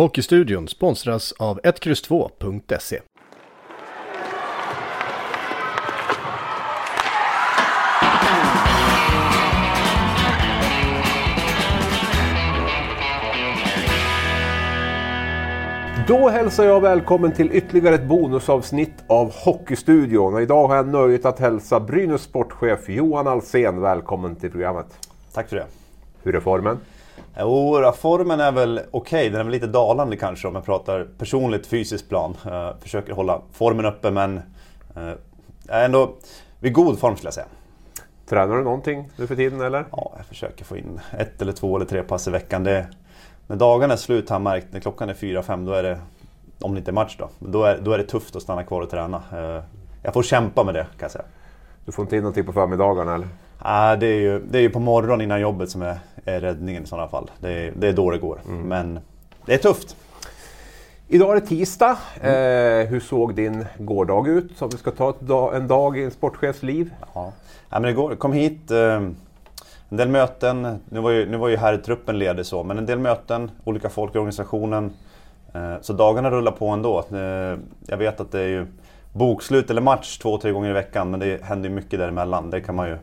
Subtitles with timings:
[0.00, 3.00] Hockeystudion sponsras av 1X2.se.
[16.08, 20.34] Då hälsar jag välkommen till ytterligare ett bonusavsnitt av Hockeystudion.
[20.34, 24.86] Och idag har jag nöjet att hälsa Brynäs sportchef Johan Alsen välkommen till programmet.
[25.34, 25.66] Tack för det.
[26.22, 26.78] Hur är formen?
[27.38, 29.18] Jo, formen är väl okej.
[29.18, 29.30] Okay.
[29.30, 32.36] Den är väl lite dalande kanske om jag pratar personligt fysiskt plan.
[32.46, 34.36] Uh, försöker hålla formen uppe men
[34.96, 35.12] uh,
[35.68, 36.14] är ändå
[36.60, 37.46] vid god form skulle jag säga.
[38.28, 39.84] Tränar du någonting nu för tiden eller?
[39.92, 42.64] Ja, jag försöker få in ett eller två eller tre pass i veckan.
[42.64, 42.86] Det,
[43.46, 45.98] när dagarna är slut har jag märkt, när klockan är fyra, fem, då är det,
[46.60, 48.80] om det inte är match då, då är, då är det tufft att stanna kvar
[48.82, 49.22] och träna.
[49.32, 49.62] Uh,
[50.02, 51.24] jag får kämpa med det kan jag säga.
[51.84, 53.28] Du får inte in någonting på förmiddagarna eller?
[53.64, 56.82] Nej, det, är ju, det är ju på morgonen innan jobbet som är, är räddningen
[56.82, 57.30] i sådana fall.
[57.40, 58.40] Det är, det är då det går.
[58.48, 58.60] Mm.
[58.60, 59.00] Men
[59.46, 59.96] det är tufft.
[61.08, 61.98] Idag är det tisdag.
[62.20, 62.80] Mm.
[62.80, 64.50] Eh, hur såg din gårdag ut?
[64.56, 66.94] Så vi ska ta dag, en dag i en sportchefs liv.
[67.14, 67.32] Ja.
[67.70, 68.70] Ja, men igår, kom hit.
[68.70, 69.02] Eh,
[69.88, 70.78] en del möten.
[70.88, 73.50] Nu var ju, nu var ju här truppen ledig så, men en del möten.
[73.64, 74.92] Olika folk i organisationen.
[75.54, 77.04] Eh, så dagarna rullar på ändå.
[77.12, 78.66] Eh, jag vet att det är ju
[79.12, 81.10] bokslut eller match två, tre gånger i veckan.
[81.10, 82.50] Men det händer ju mycket däremellan.
[82.50, 82.96] Det kan man ju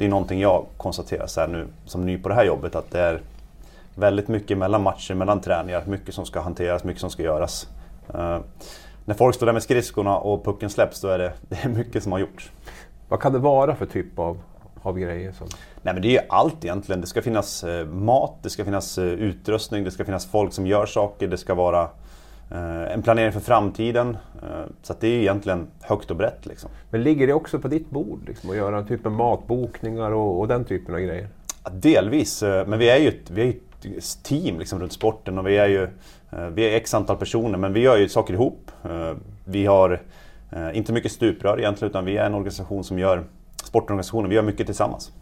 [0.00, 3.00] det är någonting jag konstaterar så nu som ny på det här jobbet att det
[3.00, 3.20] är
[3.94, 7.68] väldigt mycket mellan matcher, mellan träningar, mycket som ska hanteras, mycket som ska göras.
[8.14, 8.38] Uh,
[9.04, 12.02] när folk står där med skridskorna och pucken släpps då är det, det är mycket
[12.02, 12.50] som har gjorts.
[13.08, 14.38] Vad kan det vara för typ av,
[14.82, 15.32] av grejer?
[15.32, 15.46] Som...
[15.82, 17.00] Nej men det är allt egentligen.
[17.00, 20.66] Det ska finnas eh, mat, det ska finnas eh, utrustning, det ska finnas folk som
[20.66, 21.88] gör saker, det ska vara
[22.50, 24.16] en planering för framtiden.
[24.42, 26.46] Eh, så det är egentligen högt och brett.
[26.46, 26.70] Liksom.
[26.90, 28.20] Men ligger det också på ditt bord?
[28.26, 31.28] Liksom, att göra typ av matbokningar och, och, den typen av grejer?
[31.64, 35.38] Ja, delvis, eh, men vi är ju ett, vi är ett team liksom, runt sporten
[35.38, 35.88] och vi är ju
[36.52, 38.70] vi är x antal personer men vi gör ju saker ihop.
[39.44, 40.00] Vi har
[40.72, 43.24] inte mycket stuprör egentligen utan vi är en organisation som gör
[43.64, 45.12] sportorganisationer, vi gör mycket tillsammans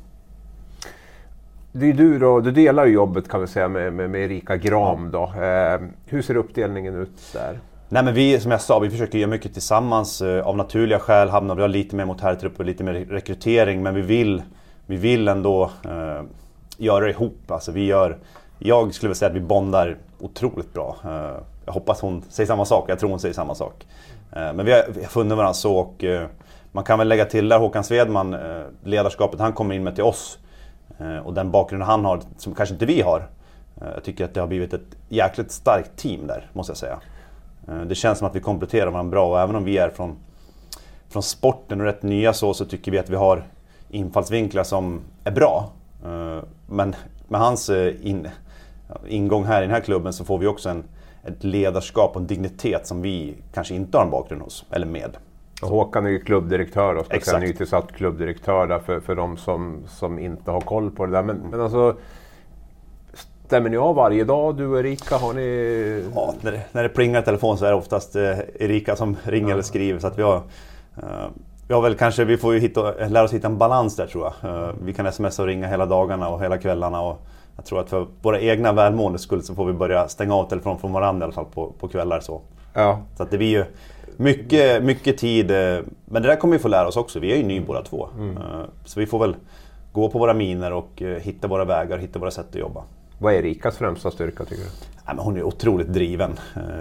[1.78, 4.56] det är du då, du delar ju jobbet kan vi säga med, med, med Erika
[4.56, 5.22] Gram då.
[5.22, 7.58] Eh, hur ser uppdelningen ut där?
[7.88, 10.22] Nej men vi, som jag sa, vi försöker göra mycket tillsammans.
[10.22, 13.82] Eh, av naturliga skäl hamnar vi lite mer mot herrtrupp och lite mer rekrytering.
[13.82, 14.42] Men vi vill,
[14.86, 16.22] vi vill ändå eh,
[16.76, 17.50] göra det ihop.
[17.50, 18.18] Alltså vi gör,
[18.58, 20.96] jag skulle vilja säga att vi bondar otroligt bra.
[21.04, 23.86] Eh, jag hoppas hon säger samma sak, jag tror hon säger samma sak.
[24.32, 26.26] Eh, men vi har, vi har funnit varandra så och eh,
[26.72, 30.04] man kan väl lägga till där Håkan Svedman, eh, ledarskapet han kommer in med till
[30.04, 30.38] oss
[30.98, 33.28] Eh, och den bakgrunden han har, som kanske inte vi har.
[33.80, 37.00] Eh, jag tycker att det har blivit ett jäkligt starkt team där, måste jag säga.
[37.68, 40.16] Eh, det känns som att vi kompletterar varandra bra och även om vi är från,
[41.08, 43.42] från sporten och rätt nya så, så tycker vi att vi har
[43.88, 45.70] infallsvinklar som är bra.
[46.66, 46.94] Men
[47.28, 48.28] med hans in,
[49.08, 50.84] ingång här i den här klubben så får vi också en,
[51.24, 55.16] ett ledarskap och en dignitet som vi kanske inte har en bakgrund hos, eller med.
[55.62, 60.50] Håkan är ju klubbdirektör och ska nytillsatt klubbdirektör där för, för de som, som inte
[60.50, 61.22] har koll på det där.
[61.22, 61.96] Men, men alltså,
[63.46, 65.16] stämmer ni av varje dag du och Erika?
[65.16, 66.04] Har ni...
[66.14, 69.16] Ja, när det, när det plingar i telefon så är det oftast eh, Erika som
[69.22, 69.52] ringer ja.
[69.52, 70.00] eller skriver.
[70.00, 70.36] Så att vi har,
[70.96, 71.26] eh,
[71.68, 74.32] vi har väl kanske, vi får ju hitta, lära oss hitta en balans där tror
[74.42, 74.54] jag.
[74.54, 77.02] Eh, vi kan smsa och ringa hela dagarna och hela kvällarna.
[77.02, 77.20] Och
[77.56, 80.78] jag tror att för våra egna välmåendes skull så får vi börja stänga av telefonen
[80.78, 82.20] från varandra i alla fall på, på kvällar.
[82.20, 82.40] Så,
[82.74, 83.00] ja.
[83.16, 83.64] så att det blir ju
[84.18, 85.50] mycket, mycket tid.
[85.50, 87.20] Eh, men det där kommer vi få lära oss också.
[87.20, 88.08] Vi är ju ny båda två.
[88.18, 88.36] Mm.
[88.36, 88.42] Eh,
[88.84, 89.36] så vi får väl
[89.92, 92.82] gå på våra miner och eh, hitta våra vägar, hitta våra sätt att jobba.
[93.18, 94.70] Vad är Rikas främsta styrka tycker du?
[95.06, 96.38] Ja, men hon är otroligt driven.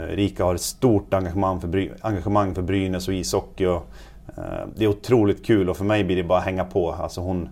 [0.09, 3.65] Rika har ett stort engagemang för, Bry engagemang för Brynäs och ishockey.
[3.65, 3.87] Och,
[4.75, 6.91] det är otroligt kul och för mig blir det bara att hänga på.
[6.91, 7.49] Alltså hon,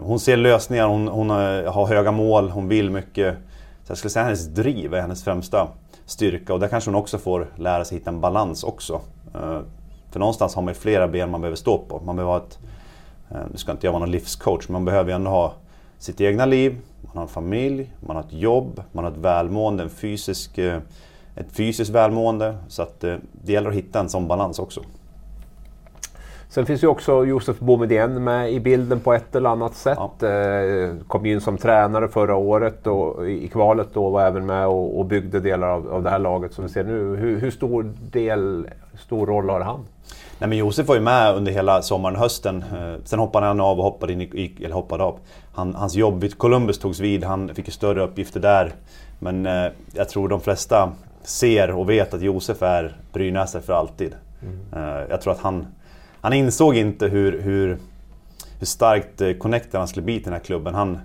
[0.00, 3.36] hon ser lösningar, hon, hon har höga mål, hon vill mycket.
[3.84, 5.68] Så jag skulle säga hennes driv är hennes främsta
[6.06, 9.00] styrka och där kanske hon också får lära sig hitta en balans också.
[9.34, 9.60] Eh,
[10.10, 12.00] för någonstans har man ju flera ben man behöver stå på.
[12.04, 12.58] Man behöver ha ett,
[13.30, 15.54] eh, nu ska inte jag vara någon livscoach, men man behöver ju ändå ha
[15.98, 19.82] sitt egna liv, man har en familj, man har ett jobb, man har ett välmående,
[19.82, 20.80] en fysisk, eh,
[21.34, 22.56] ett fysiskt välmående.
[22.68, 24.80] Så att det gäller att hitta en sån balans också.
[26.48, 29.98] Sen finns ju också Josef Boumedienne med i bilden på ett eller annat sätt.
[30.20, 30.28] Ja.
[30.28, 34.98] Eh, kom in som tränare förra året och i kvalet då var även med och,
[34.98, 37.16] och byggde delar av, av det här laget som vi ser nu.
[37.16, 39.84] Hur, hur stor, del, stor roll har han?
[40.38, 42.64] Nej, men Josef var ju med under hela sommaren och hösten.
[42.72, 45.18] Eh, sen hoppade han av och hoppade in i, eller hoppade av.
[45.54, 48.72] Han, hans jobb vid Columbus togs vid, han fick ju större uppgifter där.
[49.18, 54.14] Men eh, jag tror de flesta ser och vet att Josef är brynäsare för alltid.
[54.42, 54.84] Mm.
[54.84, 55.66] Eh, jag tror att han
[56.26, 57.78] han insåg inte hur, hur,
[58.58, 60.74] hur starkt eh, connected han skulle bli till den här klubben.
[60.74, 60.98] Han,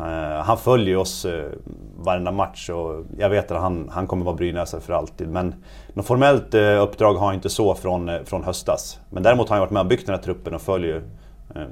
[0.00, 1.44] Uh, han följer oss uh,
[1.96, 5.28] varenda match och jag vet att han, han kommer vara brynäsare för alltid.
[5.28, 5.54] Men
[5.94, 8.98] något formellt uppdrag har han inte så från, från höstas.
[9.10, 11.02] Men däremot har han varit med och byggt den här truppen och följer,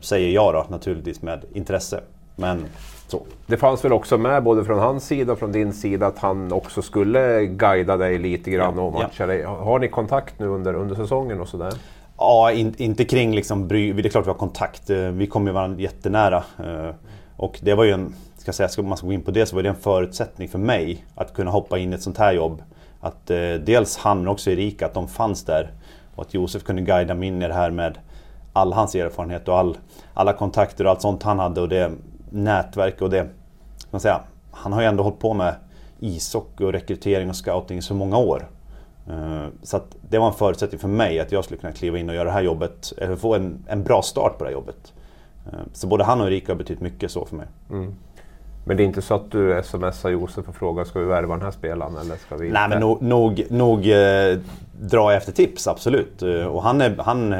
[0.00, 2.00] säger jag då naturligtvis, med intresse.
[2.36, 2.64] Men
[3.06, 3.22] så.
[3.46, 6.52] Det fanns väl också med både från hans sida och från din sida att han
[6.52, 9.26] också skulle guida dig lite grann ja, och matcha ja.
[9.26, 9.42] dig.
[9.42, 11.72] Har ni kontakt nu under, under säsongen och sådär?
[12.18, 14.90] Ja, in, inte kring liksom, det är klart vi har kontakt.
[14.90, 16.44] Eh, vi kommer ju varandra jättenära.
[16.58, 16.94] Eh,
[17.36, 19.56] och det var ju en, ska säga, ska man ska gå in på det så
[19.56, 22.62] var det en förutsättning för mig att kunna hoppa in i ett sånt här jobb.
[23.00, 25.72] Att eh, dels han men också Erika, att de fanns där.
[26.14, 27.98] Och att Josef kunde guida mig in i det här med
[28.52, 29.78] all hans erfarenhet och all,
[30.14, 31.92] alla kontakter och allt sånt han hade och det
[32.30, 33.26] nätverk och det...
[33.90, 34.20] Man säga,
[34.50, 35.54] han har ju ändå hållit på med
[36.00, 38.48] ishockey och rekrytering och scouting i så många år.
[39.08, 42.14] Eh, så det var en förutsättning för mig att jag skulle kunna kliva in och
[42.14, 44.92] göra det här jobbet, eller få en, en bra start på det här jobbet.
[45.46, 47.46] Eh, så både han och Erika har betytt mycket så för mig.
[47.70, 47.94] Mm.
[48.64, 51.44] Men det är inte så att du smsar Josef och frågar ska vi värva den
[51.44, 52.60] här spelaren eller ska vi inte?
[52.60, 54.38] Nej men nog, nog, nog eh,
[54.80, 56.22] dra efter tips, absolut.
[56.22, 57.32] Eh, och han är, han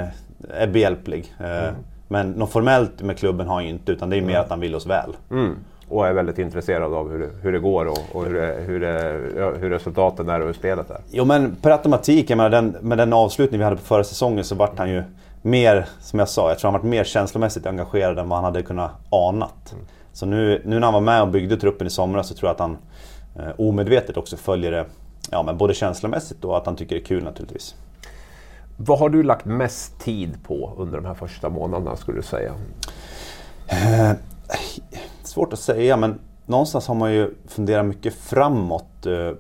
[0.48, 1.34] är behjälplig.
[1.40, 1.74] Eh, mm.
[2.08, 4.42] Men något formellt med klubben har han ju inte utan det är mer mm.
[4.42, 5.16] att han vill oss väl.
[5.88, 8.80] Och är väldigt intresserad av hur det, hur det går och, och hur, det, hur,
[8.80, 9.20] det,
[9.60, 11.00] hur resultaten är och hur spelet är.
[11.10, 14.54] Jo men per automatik, med den, med den avslutning vi hade på förra säsongen så
[14.54, 15.02] vart han ju
[15.42, 18.62] mer, som jag sa, jag tror han varit mer känslomässigt engagerad än vad han hade
[18.62, 19.72] kunnat anat.
[19.72, 19.84] Mm.
[20.12, 22.54] Så nu, nu när han var med och byggde truppen i somras så tror jag
[22.54, 22.78] att han
[23.36, 24.84] eh, omedvetet också följer det
[25.30, 27.74] ja, men både känslomässigt och att han tycker det är kul naturligtvis.
[28.76, 32.52] Vad har du lagt mest tid på under de här första månaderna skulle du säga?
[33.66, 34.10] Eh,
[35.38, 39.06] svårt att säga men någonstans har man ju funderat mycket framåt.
[39.06, 39.32] Eh,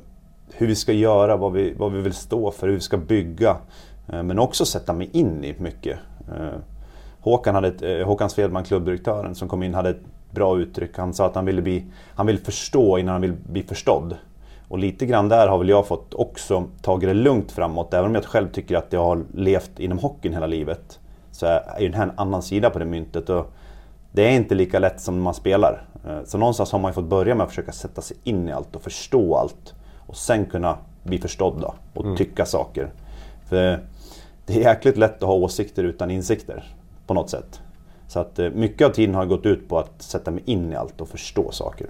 [0.52, 3.56] hur vi ska göra, vad vi, vad vi vill stå för, hur vi ska bygga.
[4.08, 5.98] Eh, men också sätta mig in i mycket.
[6.28, 6.58] Eh,
[7.20, 10.98] Håkan, hade ett, Håkan Svedman, klubbdirektören, som kom in hade ett bra uttryck.
[10.98, 11.84] Han sa att han ville bli,
[12.14, 14.16] han vill förstå innan han vill bli förstådd.
[14.68, 17.94] Och lite grann där har väl jag fått också tagit det lugnt framåt.
[17.94, 21.00] Även om jag själv tycker att jag har levt inom hockeyn hela livet.
[21.30, 23.30] Så är ju det här en annan sida på det myntet.
[23.30, 23.52] Och
[24.18, 25.84] det är inte lika lätt som man spelar.
[26.24, 28.76] Så någonstans har man ju fått börja med att försöka sätta sig in i allt
[28.76, 29.74] och förstå allt.
[30.06, 32.16] Och sen kunna bli förstådd och mm.
[32.16, 32.90] tycka saker.
[33.48, 33.80] För
[34.46, 36.64] det är jäkligt lätt att ha åsikter utan insikter
[37.06, 37.60] på något sätt.
[38.08, 40.76] Så att eh, mycket av tiden har gått ut på att sätta mig in i
[40.76, 41.86] allt och förstå saker.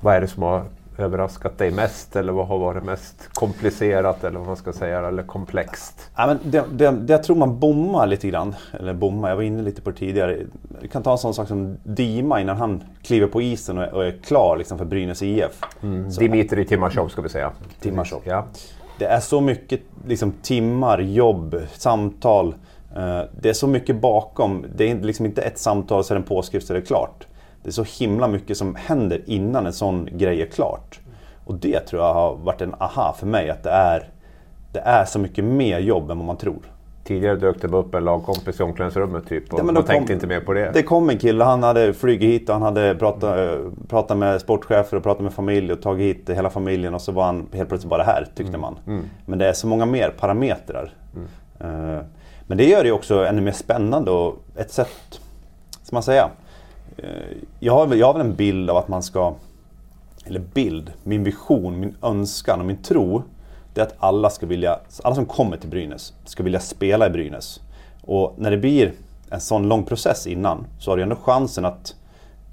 [0.00, 0.64] Vad är det som har
[1.00, 5.22] överraskat dig mest eller vad har varit mest komplicerat eller vad man ska säga, eller
[5.22, 6.10] komplext?
[6.16, 9.42] Ja, men det, det, det jag tror man bommar lite grann, eller bommar, jag var
[9.42, 10.38] inne lite på det tidigare.
[10.80, 13.94] Vi kan ta en sån sak som Dima innan han kliver på isen och är,
[13.94, 15.60] och är klar liksom för Brynäs IF.
[15.82, 16.10] Mm.
[16.10, 17.52] Dimitri Timashov ska vi säga.
[17.80, 18.22] Timashov.
[18.24, 18.46] Ja
[19.00, 22.54] det är så mycket liksom, timmar, jobb, samtal.
[22.96, 24.66] Eh, det är så mycket bakom.
[24.76, 27.26] Det är liksom inte ett samtal så är det en påskrift så är det klart.
[27.62, 31.00] Det är så himla mycket som händer innan en sån grej är klart.
[31.44, 34.08] Och det tror jag har varit en aha för mig, att det är,
[34.72, 36.62] det är så mycket mer jobb än vad man tror.
[37.04, 40.26] Tidigare dök det upp en lagkompis i omklädningsrummet typ och ja, man kom, tänkte inte
[40.26, 40.70] mer på det.
[40.74, 43.76] Det kom en kille, han hade flugit hit och han hade pratat, mm.
[43.88, 47.24] pratat med sportchefer och pratat med familj och tagit hit hela familjen och så var
[47.24, 48.60] han helt plötsligt bara här tyckte mm.
[48.60, 48.78] man.
[48.86, 49.04] Mm.
[49.26, 50.92] Men det är så många mer parametrar.
[51.64, 52.00] Uh,
[52.46, 55.20] men det gör det också ännu mer spännande och ett sätt,
[55.82, 56.30] ska man säga.
[56.96, 59.34] Eh, jag, har, jag har väl en bild av att man ska,
[60.24, 63.22] eller bild, min vision, min önskan och min tro
[63.74, 67.10] det är att alla, ska vilja, alla som kommer till Brynäs ska vilja spela i
[67.10, 67.60] Brynäs.
[68.02, 68.92] Och när det blir
[69.30, 71.94] en sån lång process innan så har du ändå chansen att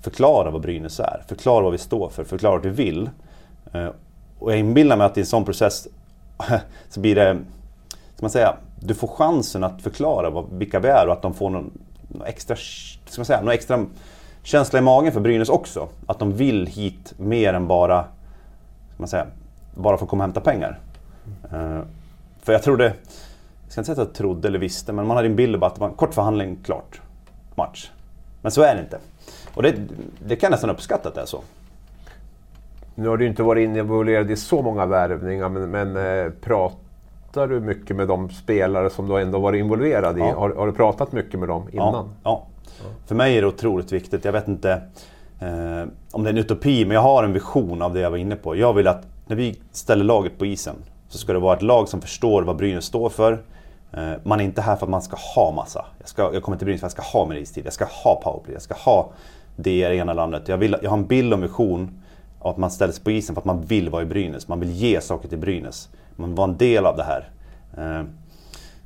[0.01, 3.09] förklara vad Brynäs är, förklara vad vi står för, förklara vad vi vill.
[3.73, 3.89] Eh,
[4.39, 5.88] och jag inbillar mig att i en sån process
[6.89, 7.38] så blir det,
[7.89, 11.33] ska man säga, du får chansen att förklara vad, vilka vi är och att de
[11.33, 11.71] får någon,
[12.07, 12.55] någon extra,
[13.05, 13.85] ska man säga, någon extra
[14.47, 15.87] känsla i magen för Brynäs också.
[16.05, 19.25] Att de vill hit mer än bara, ska man säga,
[19.75, 20.79] bara för att komma och hämta pengar.
[21.51, 21.85] Mm.
[22.41, 25.29] för jag trodde, jag ska inte säga att jag trodde eller visste, men man hade
[25.29, 27.01] en bild av att det var en kort förhandling, klart.
[27.55, 27.91] Match.
[28.41, 28.99] Men så är det inte.
[29.53, 29.75] Och det,
[30.25, 31.41] det kan jag nästan uppskatta att det är så.
[32.95, 36.31] Nu har du inte varit involverad i så många värvningar, men, men eh,
[37.38, 40.20] pratar du mycket med de spelare som du ändå varit involverad i?
[40.20, 40.39] Ja.
[40.39, 41.94] Har, har, du pratat mycket med dem innan?
[41.94, 42.44] Ja, ja.
[43.06, 44.25] För mig är det otroligt viktigt.
[44.25, 44.72] Jag vet inte
[45.39, 48.17] eh, om det är en utopi, men jag har en vision av det jag var
[48.17, 48.56] inne på.
[48.56, 50.75] Jag vill att när vi ställer laget på isen
[51.10, 53.44] så ska det vara ett lag som förstår vad Brynäs står för.
[53.94, 55.86] Eh, man är inte här för att man ska ha massa.
[56.00, 57.86] Jag, ska, jag kommer till Brynäs för att jag ska ha min istid, jag ska
[57.86, 59.12] ha powerplay, jag ska ha
[59.56, 60.48] det i ena landet.
[60.48, 62.01] Jag, vill, jag har en bild och vision
[62.39, 64.48] av att man ställer sig på isen för att man vill vara i Brynäs.
[64.48, 65.89] Man vill ge saker till Brynäs.
[66.19, 67.29] Man var en del av det här.
[67.77, 68.05] Eh,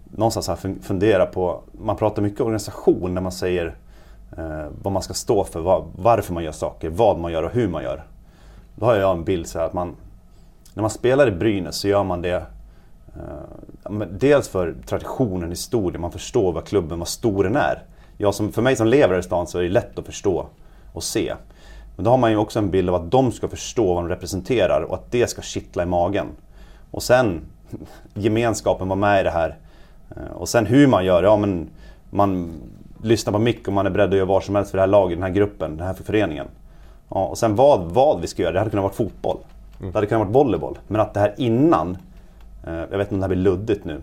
[0.03, 3.75] någonstans har jag funderat på, man pratar mycket organisation när man säger
[4.38, 7.51] eh, vad man ska stå för, var, varför man gör saker, vad man gör och
[7.51, 8.03] hur man gör.
[8.75, 9.95] Då har jag en bild så här att man,
[10.73, 12.43] när man spelar i Brynäs så gör man det
[13.15, 17.83] eh, dels för traditionen, historien, man förstår vad klubben, vad stor den är.
[18.17, 20.47] Jag som, för mig som lever i stan så är det lätt att förstå
[20.93, 21.33] och se.
[21.95, 24.09] Men då har man ju också en bild av att de ska förstå vad de
[24.09, 26.27] representerar och att det ska kittla i magen.
[26.91, 27.41] Och sen
[28.13, 29.57] gemenskapen, vara med i det här.
[30.10, 31.69] Eh, och sen hur man gör, ja men
[32.10, 32.51] man
[33.03, 34.88] lyssnar på mycket och man är beredd att göra vad som helst för det här
[34.88, 36.48] laget, den här gruppen, den här föreningen.
[37.10, 39.38] Ja, och sen vad, vad vi ska göra, det hade kunnat vara fotboll.
[39.79, 40.79] Det hade kunnat vara volleyboll.
[40.88, 41.98] Men att det här innan,
[42.67, 44.01] eh, jag vet inte om det här blir luddigt nu.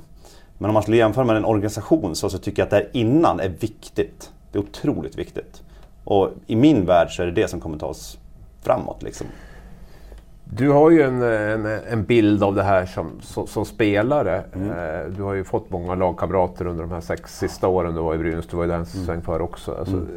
[0.58, 2.88] Men om man skulle jämföra med en organisation så, så tycker jag att det här
[2.92, 4.30] innan är viktigt.
[4.52, 5.62] Det är otroligt viktigt.
[6.04, 8.18] Och i min värld så är det det som kommer ta oss
[8.62, 9.02] framåt.
[9.02, 9.26] Liksom.
[10.50, 14.44] Du har ju en, en, en, bild av det här som, som, som spelare.
[14.54, 14.70] Mm.
[14.70, 18.14] Eh, du har ju fått många lagkamrater under de här sex sista åren du var
[18.14, 18.46] i Brynäs.
[18.46, 19.06] Du var ju där en mm.
[19.06, 19.74] sväng för också.
[19.74, 20.08] Alltså, mm.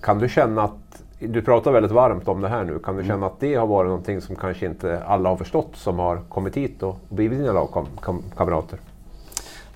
[0.00, 3.14] Kan du känna att, du pratar väldigt varmt om det här nu, kan du mm.
[3.14, 6.56] känna att det har varit någonting som kanske inte alla har förstått som har kommit
[6.56, 8.78] hit och blivit dina lagkamrater?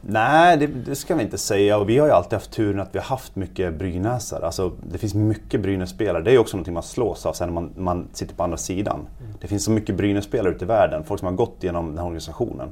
[0.07, 1.79] Nej, det, det, ska vi inte säga.
[1.79, 4.47] Och vi har ju alltid haft turen att vi har haft mycket brynäsare.
[4.47, 6.23] Alltså, det finns mycket Brynäs-spelare.
[6.23, 9.07] Det är också någonting man slås av sen när man, man sitter på andra sidan.
[9.21, 9.33] Mm.
[9.41, 11.05] Det finns så mycket Brynäs-spelare ute i världen.
[11.05, 12.69] Folk som har gått genom den här organisationen.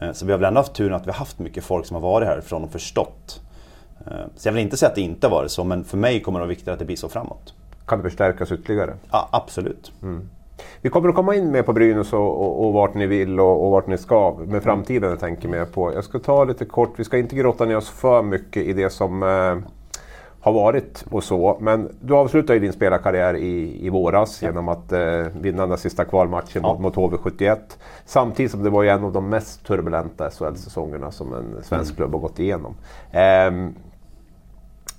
[0.00, 1.94] Eh, så vi har väl ändå haft turen att vi har haft mycket folk som
[1.94, 3.40] har varit härifrån och förstått.
[4.06, 6.22] Eh, så jag vill inte säga att det inte har varit så, men för mig
[6.22, 7.54] kommer det vara viktigt att det blir så framåt.
[7.86, 8.94] Kan det förstärkas ytterligare?
[9.10, 9.92] Ja, absolut.
[10.02, 10.28] Mm.
[10.80, 13.64] Vi kommer att komma in mer på Brynäs och, och, och vart ni vill och,
[13.64, 15.92] och vart ni ska med framtiden jag tänker mer på.
[15.94, 18.90] Jag ska ta lite kort, vi ska inte grotta ner oss för mycket i det
[18.90, 19.56] som eh,
[20.46, 21.56] har varit och så.
[21.60, 24.48] Men du avslutade ju din spelarkarriär i, i våras ja.
[24.48, 26.78] genom att eh, vinna den sista kvalmatchen ja.
[26.78, 27.58] mot, mot HV71.
[28.04, 31.96] Samtidigt som det var en av de mest turbulenta SHL-säsongerna som en svensk mm.
[31.96, 32.74] klubb har gått igenom.
[33.10, 33.70] Eh,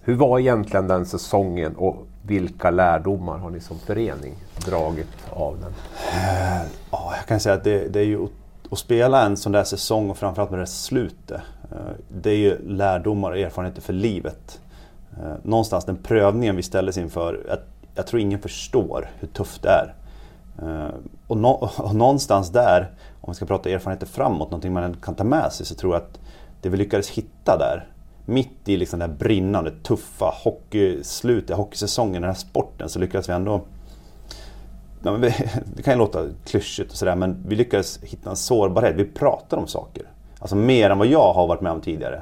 [0.03, 5.73] hur var egentligen den säsongen och vilka lärdomar har ni som förening dragit av den?
[6.13, 8.27] Eh, jag kan säga att det, det är ju
[8.71, 11.41] att spela en sån där säsong och framförallt med det slutet.
[11.71, 11.77] Eh,
[12.09, 14.59] det är ju lärdomar och erfarenheter för livet.
[15.17, 17.57] Eh, någonstans den prövningen vi ställdes inför, jag,
[17.95, 19.93] jag tror ingen förstår hur tufft det är.
[21.27, 22.91] Och, nå, och, någonstans där,
[23.21, 26.01] om vi ska prata erfarenheter framåt, någonting man kan ta med sig, så tror jag
[26.03, 26.19] att
[26.61, 27.87] det vi lyckades hitta där,
[28.27, 33.33] mitt i liksom det här brinnande, tuffa hockeyslutet, hockeysäsongen, den här sporten, så lyckades vi
[33.33, 33.61] ändå
[35.75, 38.95] det kan ju låta klyschigt och sådär men vi lyckades hitta en sårbarhet.
[38.95, 40.03] Vi pratar om saker.
[40.39, 42.21] Alltså mer än vad jag har varit med om tidigare.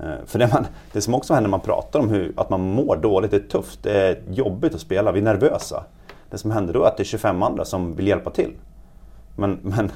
[0.00, 2.60] Eh, för det, man, det som också händer när man pratar om hur, att man
[2.60, 5.84] mår dåligt, det är tufft, det är jobbigt att spela, vi är nervösa.
[6.30, 8.52] Det som händer då är att det är 25 andra som vill hjälpa till.
[9.36, 9.92] Men, men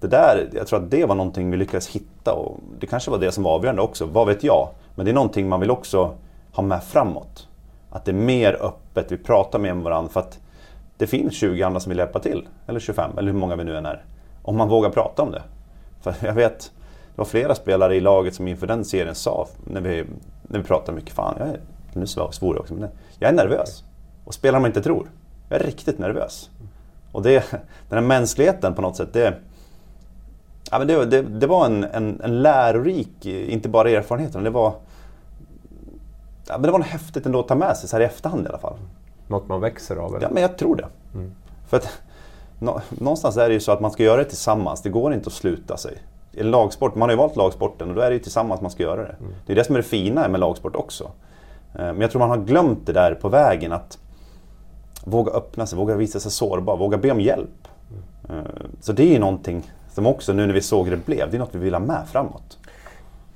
[0.00, 3.18] det där, jag tror att det var någonting vi lyckades hitta och det kanske var
[3.18, 4.68] det som var avgörande också, vad vet jag?
[4.94, 6.14] Men det är någonting man vill också
[6.52, 7.48] ha med framåt.
[7.90, 10.38] Att det är mer öppet, vi pratar mer med varandra för att
[10.96, 12.48] det finns 20 andra som vill hjälpa till.
[12.66, 14.04] Eller 25, eller hur många vi nu än är.
[14.42, 15.42] Om man vågar prata om det.
[16.00, 16.60] För jag vet,
[17.14, 20.04] det var flera spelare i laget som inför den serien sa, när vi,
[20.42, 21.60] när vi pratade mycket, fan, jag är,
[21.92, 22.88] nu svor jag också, men
[23.18, 23.84] jag är nervös.
[24.24, 25.10] Och spelar man inte tror,
[25.48, 26.50] jag är riktigt nervös.
[27.12, 27.50] Och det,
[27.88, 29.34] den här mänskligheten på något sätt, det,
[30.70, 34.50] ja, men det, det, det var en, en, en, lärorik, inte bara erfarenhet, utan det
[34.50, 34.72] var,
[36.48, 38.46] ja, men det var något häftigt ändå att ta med sig så här i efterhand
[38.46, 38.76] i alla fall.
[39.28, 40.14] Något man växer av?
[40.14, 40.26] Eller?
[40.26, 40.88] Ja, men jag tror det.
[41.14, 41.32] Mm.
[41.68, 42.02] För att,
[42.88, 44.82] någonstans är det ju så att man ska göra det tillsammans.
[44.82, 45.98] Det går inte att sluta sig.
[46.32, 48.70] I en lagsport, man har ju valt lagsporten och då är det ju tillsammans man
[48.70, 49.16] ska göra det.
[49.20, 49.34] Mm.
[49.46, 51.04] Det är det som är det fina med lagsport också.
[51.74, 53.98] Eh, men jag tror man har glömt det där på vägen att
[55.04, 57.68] våga öppna sig, våga visa sig sårbar, våga be om hjälp.
[58.28, 58.40] Mm.
[58.40, 58.46] Eh,
[58.80, 61.36] så det är ju någonting som också nu när vi såg hur det blev, det
[61.36, 62.58] är något vi vill ha med framåt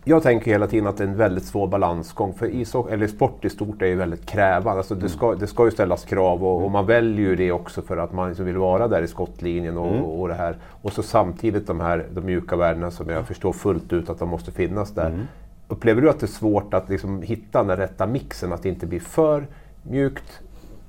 [0.05, 2.35] jag tänker hela tiden att det är en väldigt svår balansgång.
[2.35, 4.79] För ishockey, eller sport i stort är ju väldigt krävande.
[4.79, 7.83] Alltså det, ska, det ska ju ställas krav och, och man väljer ju det också
[7.83, 10.05] för att man liksom vill vara där i skottlinjen och, mm.
[10.05, 10.57] och det här.
[10.83, 14.29] Och så samtidigt de här de mjuka värdena som jag förstår fullt ut att de
[14.29, 15.07] måste finnas där.
[15.07, 15.27] Mm.
[15.69, 18.53] Upplever du att det är svårt att liksom hitta den rätta mixen?
[18.53, 19.47] Att det inte blir för
[19.83, 20.41] mjukt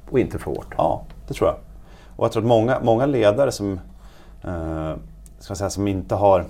[0.10, 0.74] och inte för hårt?
[0.78, 1.58] Ja, det tror jag.
[2.16, 3.80] Och jag tror att många, många ledare som,
[4.44, 4.94] eh,
[5.44, 6.46] ska säga, som inte har...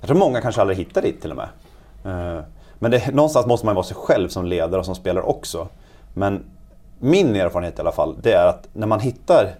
[0.00, 1.48] Jag tror många kanske aldrig hittar dit till och med.
[2.04, 2.44] Eh,
[2.78, 5.68] men det, någonstans måste man vara sig själv som ledare och som spelare också.
[6.14, 6.44] Men
[6.98, 9.54] min erfarenhet i alla fall, det är att när man hittar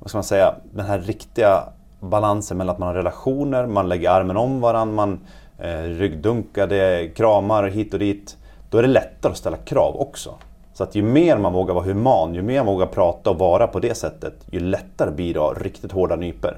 [0.00, 1.62] vad ska man säga, den här riktiga
[2.00, 5.20] balansen mellan att man har relationer, man lägger armen om varandra, man
[5.58, 8.36] eh, ryggdunkar, det kramar hit och dit.
[8.70, 10.34] Då är det lättare att ställa krav också.
[10.74, 13.66] Så att ju mer man vågar vara human, ju mer man vågar prata och vara
[13.66, 16.56] på det sättet, ju lättare blir det att riktigt hårda nyper.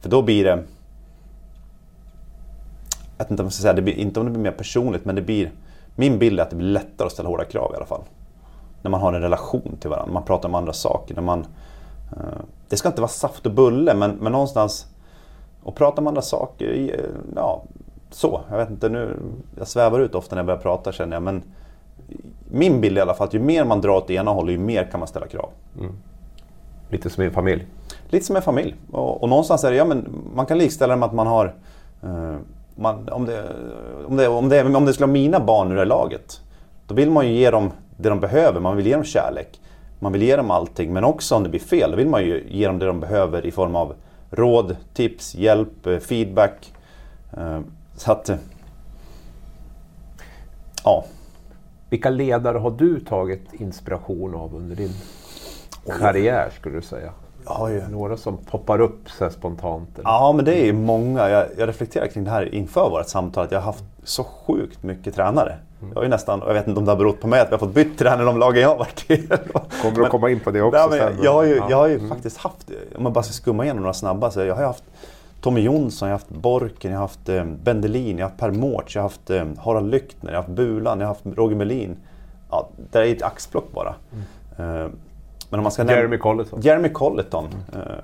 [0.00, 0.62] För då blir det
[3.18, 5.04] jag vet inte om jag ska säga, det blir, inte om det blir mer personligt,
[5.04, 5.52] men det blir...
[5.96, 8.02] Min bild är att det blir lättare att ställa hårda krav i alla fall.
[8.82, 11.14] när man har en relation till varandra, man pratar om andra saker.
[11.14, 11.46] När man,
[12.16, 14.86] eh, det ska inte vara saft och bulle men, men någonstans
[15.62, 17.00] och prata om andra saker.
[17.36, 17.62] Ja,
[18.10, 19.16] så, jag vet inte nu.
[19.58, 21.22] Jag svävar ut ofta när jag börjar prata känner jag.
[21.22, 21.42] Men
[22.50, 24.58] min bild är i alla fall att ju mer man drar åt ena hållet, ju
[24.58, 25.50] mer kan man ställa krav.
[25.78, 25.92] Mm.
[26.90, 27.66] Lite som en familj?
[28.08, 28.74] Lite som en familj.
[28.92, 31.54] Och, och någonstans är det, ja men man kan likställa det med att man har
[32.02, 32.36] eh,
[32.78, 33.42] man, om, det,
[34.06, 36.40] om, det, om, det, om det skulle vara mina barn ur det här laget.
[36.86, 38.60] Då vill man ju ge dem det de behöver.
[38.60, 39.60] Man vill ge dem kärlek.
[39.98, 40.92] Man vill ge dem allting.
[40.92, 43.46] Men också om det blir fel, då vill man ju ge dem det de behöver
[43.46, 43.94] i form av
[44.30, 46.72] råd, tips, hjälp, eh, feedback.
[47.36, 47.60] Eh,
[47.96, 48.28] så att...
[48.28, 48.36] Eh,
[50.84, 51.04] ja.
[51.90, 54.92] Vilka ledare har du tagit inspiration av under din
[56.00, 57.12] karriär skulle du säga?
[57.48, 57.88] Ja, ja.
[57.88, 59.98] Några som poppar upp så spontant?
[59.98, 60.08] Eller?
[60.08, 61.28] Ja, men det är många.
[61.28, 63.44] Jag, jag reflekterar kring det här inför vårt samtal.
[63.44, 65.56] Att jag har haft så sjukt mycket tränare.
[65.80, 65.92] Mm.
[65.94, 67.58] Jag, är nästan, jag vet inte om det har berott på mig att vi har
[67.58, 69.28] fått byta tränare de lagen jag har varit i.
[69.82, 70.86] Kommer du att komma in på det också?
[70.90, 72.08] Nej, jag, jag, har ju, jag har ju mm.
[72.08, 74.84] faktiskt haft, om man bara ska skumma igenom några snabba, så jag har haft
[75.40, 78.50] Tommy Jonsson, jag har haft Borken, jag har haft eh, Bendelin, jag har haft Per
[78.50, 81.56] Mårts, jag har haft eh, Harald Lyckner, jag har haft Bulan, jag har haft Roger
[81.56, 81.96] Melin.
[82.50, 83.94] Ja, det är ett axplock bara.
[84.58, 84.92] Mm.
[85.48, 86.60] Eh, men om man ska Jeremy Colleton.
[86.60, 87.48] Jeremy Colleton.
[87.72, 87.86] Mm.
[87.86, 87.94] Eh,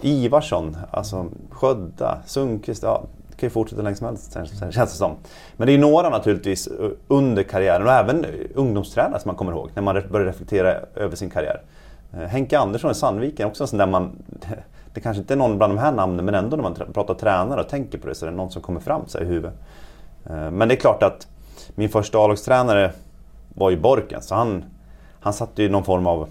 [0.00, 2.82] Ivarsson, alltså Sködda, Sundqvist.
[2.82, 5.12] Ja, det kan ju fortsätta länge som helst känns det som.
[5.56, 9.70] Men det är några naturligtvis eh, under karriären och även ungdomstränare som man kommer ihåg
[9.74, 11.62] när man börjar reflektera över sin karriär.
[12.12, 14.10] Eh, Henke Andersson i Sandviken, också en sån där man...
[14.94, 17.60] Det kanske inte är någon bland de här namnen men ändå när man pratar tränare
[17.60, 19.54] och tänker på det så är det någon som kommer fram sig i huvudet.
[20.26, 21.26] Eh, men det är klart att
[21.74, 22.92] min första A-lagstränare
[23.48, 24.64] var ju Borken så han,
[25.20, 26.28] han satte ju någon form av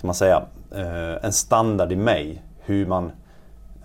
[0.00, 0.42] ska man säga,
[0.74, 3.12] eh, en standard i mig hur man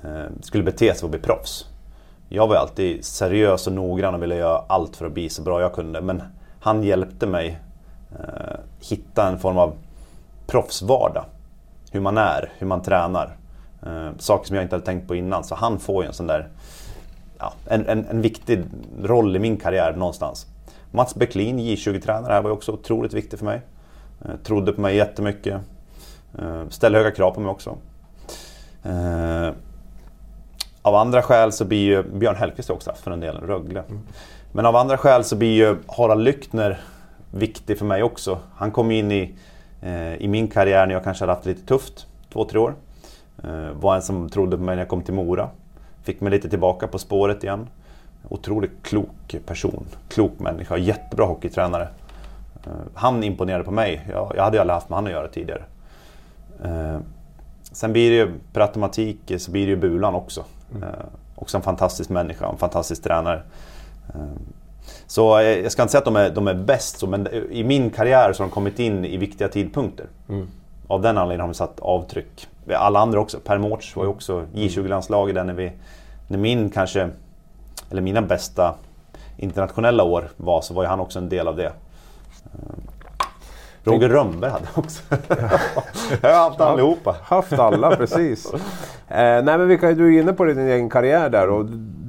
[0.03, 1.65] eh, skulle bete sig och bli proffs.
[2.29, 5.61] Jag var alltid seriös och noggrann och ville göra allt för att bli så bra
[5.61, 6.01] jag kunde.
[6.01, 6.23] Men
[6.59, 7.59] han hjälpte mig
[8.19, 8.55] eh,
[8.89, 9.73] hitta en form av
[10.47, 11.25] proffsvardag.
[11.91, 13.37] Hur man är, hur man tränar.
[14.17, 15.43] saker som jag inte hade tänkt på innan.
[15.43, 16.47] Så han får ju en sån där
[17.39, 18.63] ja, en, en, en viktig
[19.01, 20.47] roll i min karriär någonstans.
[20.91, 23.61] Mats Bäcklin, J20-tränare, här var ju också otroligt viktig för mig.
[24.43, 25.61] trodde på mig jättemycket.
[26.39, 27.77] Eh, ställer höga krav på mig också.
[28.83, 29.49] Eh,
[30.81, 33.79] av andra skäl så blir ju Björn Hellkvist också för en del, Rögle.
[33.79, 34.01] Mm.
[34.51, 36.81] Men av andra skäl så blir ju Harald Lyckner
[37.31, 38.39] viktig för mig också.
[38.55, 39.35] Han kom in i,
[39.81, 42.73] eh, i min karriär när jag kanske hade haft det lite tufft, två, tre år.
[43.73, 45.49] Var en som trodde på mig när jag kom till Mora.
[46.03, 47.67] Fick mig lite tillbaka på spåret igen.
[48.29, 51.87] Otroligt klok person, klok människa, jättebra hockeytränare.
[52.93, 54.07] Han imponerade på mig.
[54.11, 55.63] Jag, jag hade ju aldrig haft med honom att göra tidigare.
[56.63, 56.99] Eh,
[57.71, 60.43] sen blir det ju per automatik så blir det ju Bulan också.
[60.71, 60.83] Mm.
[60.83, 60.89] Eh,
[61.35, 63.41] också en fantastisk människa, en fantastisk tränare.
[64.13, 64.21] Eh,
[65.07, 67.63] så eh, jag ska inte säga att de är, de är bäst, så, men i
[67.63, 70.05] min karriär så har de kommit in i viktiga tidpunkter.
[70.29, 70.47] Mm.
[70.87, 72.47] Av den anledningen har de satt avtryck.
[72.73, 73.39] Alla andra också.
[73.39, 75.71] Per Mårts var ju också J20-landslaget när, vi,
[76.27, 77.09] när min kanske,
[77.91, 78.75] eller mina bästa
[79.37, 81.71] internationella år var, så var ju han också en del av det.
[83.85, 85.01] Roger Rönnberg hade också.
[86.21, 87.15] jag har haft allihopa.
[87.23, 88.53] Haft alla, precis.
[89.07, 91.65] eh, nej, men vilka, du är inne på din egen karriär där och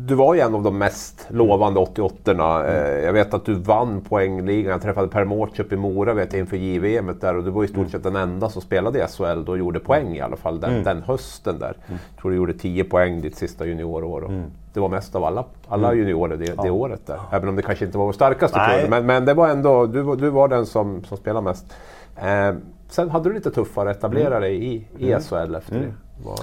[0.06, 2.66] du var ju en av de mest lovande 88orna.
[2.66, 4.72] Eh, jag vet att du vann poängligan.
[4.72, 7.64] Jag träffade Per Mårts uppe i Mora vet jag, inför JVM där och du var
[7.64, 7.90] i stort mm.
[7.90, 10.70] sett den enda som spelade i SHL då och gjorde poäng i alla fall den,
[10.70, 10.84] mm.
[10.84, 11.76] den hösten där.
[11.86, 12.00] Mm.
[12.14, 14.22] Jag tror du gjorde 10 poäng ditt sista juniorår.
[14.22, 14.50] Och mm.
[14.72, 15.98] Det var mest av alla, alla mm.
[15.98, 16.72] juniorer det, det ja.
[16.72, 17.20] året där.
[17.30, 18.90] Även om det kanske inte var vår starkaste kull.
[18.90, 21.64] Men, men det var ändå, du, du var den som, som spelade mest.
[22.16, 22.54] Eh,
[22.88, 24.40] sen hade du lite tuffare att etablera mm.
[24.40, 25.92] dig i, i SHL efter det.
[26.24, 26.38] Var...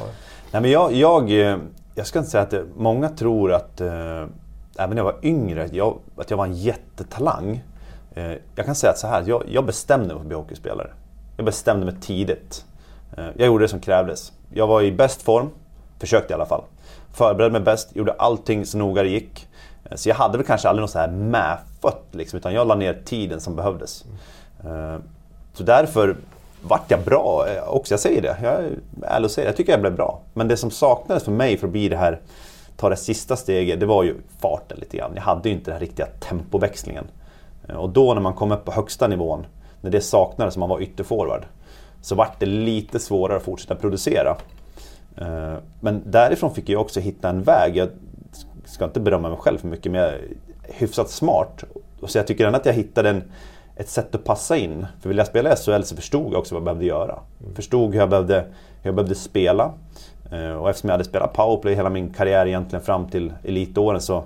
[0.51, 1.57] Nej, men jag, jag eh,
[1.95, 4.25] jag ska inte säga att det, många tror att, eh,
[4.77, 7.63] även när jag var yngre, jag, att jag var en jättetalang.
[8.15, 10.89] Eh, jag kan säga att så här, jag, jag bestämde mig för att bli hockeyspelare.
[11.37, 12.65] Jag bestämde mig tidigt.
[13.17, 14.31] Eh, jag gjorde det som krävdes.
[14.53, 15.49] Jag var i bäst form,
[15.99, 16.63] försökte i alla fall.
[17.13, 19.47] Förberedde mig bäst, gjorde allting så noga det gick.
[19.83, 22.75] Eh, så jag hade väl kanske aldrig något så här medfött liksom, utan jag la
[22.75, 24.05] ner tiden som behövdes.
[24.63, 24.97] Eh,
[25.53, 26.17] så därför
[26.63, 27.93] vart jag bra eh, också.
[27.93, 28.37] Jag säger det.
[28.43, 28.71] Jag är
[29.01, 30.21] ärlig och säger Jag tycker jag blev bra.
[30.33, 32.19] Men det som saknades för mig för att bli det här,
[32.77, 35.11] ta det sista steget, det var ju farten lite grann.
[35.15, 37.05] Jag hade ju inte den här riktiga tempoväxlingen.
[37.67, 39.45] Eh, och då när man kom upp på högsta nivån,
[39.81, 41.45] när det saknades, man var ytterforward,
[42.01, 44.37] så vart det lite svårare att fortsätta producera.
[45.17, 47.77] Eh, men därifrån fick jag också hitta en väg.
[47.77, 47.89] Jag
[48.65, 50.21] ska inte berömma mig själv för mycket, men jag är
[50.63, 51.63] hyfsat smart.
[52.07, 53.23] Så jag tycker ändå att jag hittade en
[53.75, 54.85] ett sätt att passa in.
[55.01, 57.19] För vill jag spela i SHL så förstod jag också vad jag behövde göra.
[57.41, 57.55] Mm.
[57.55, 58.39] Förstod hur jag behövde,
[58.81, 59.73] hur jag behövde spela.
[60.31, 64.17] Eh, och eftersom jag hade spelat powerplay hela min karriär egentligen fram till elitåren så,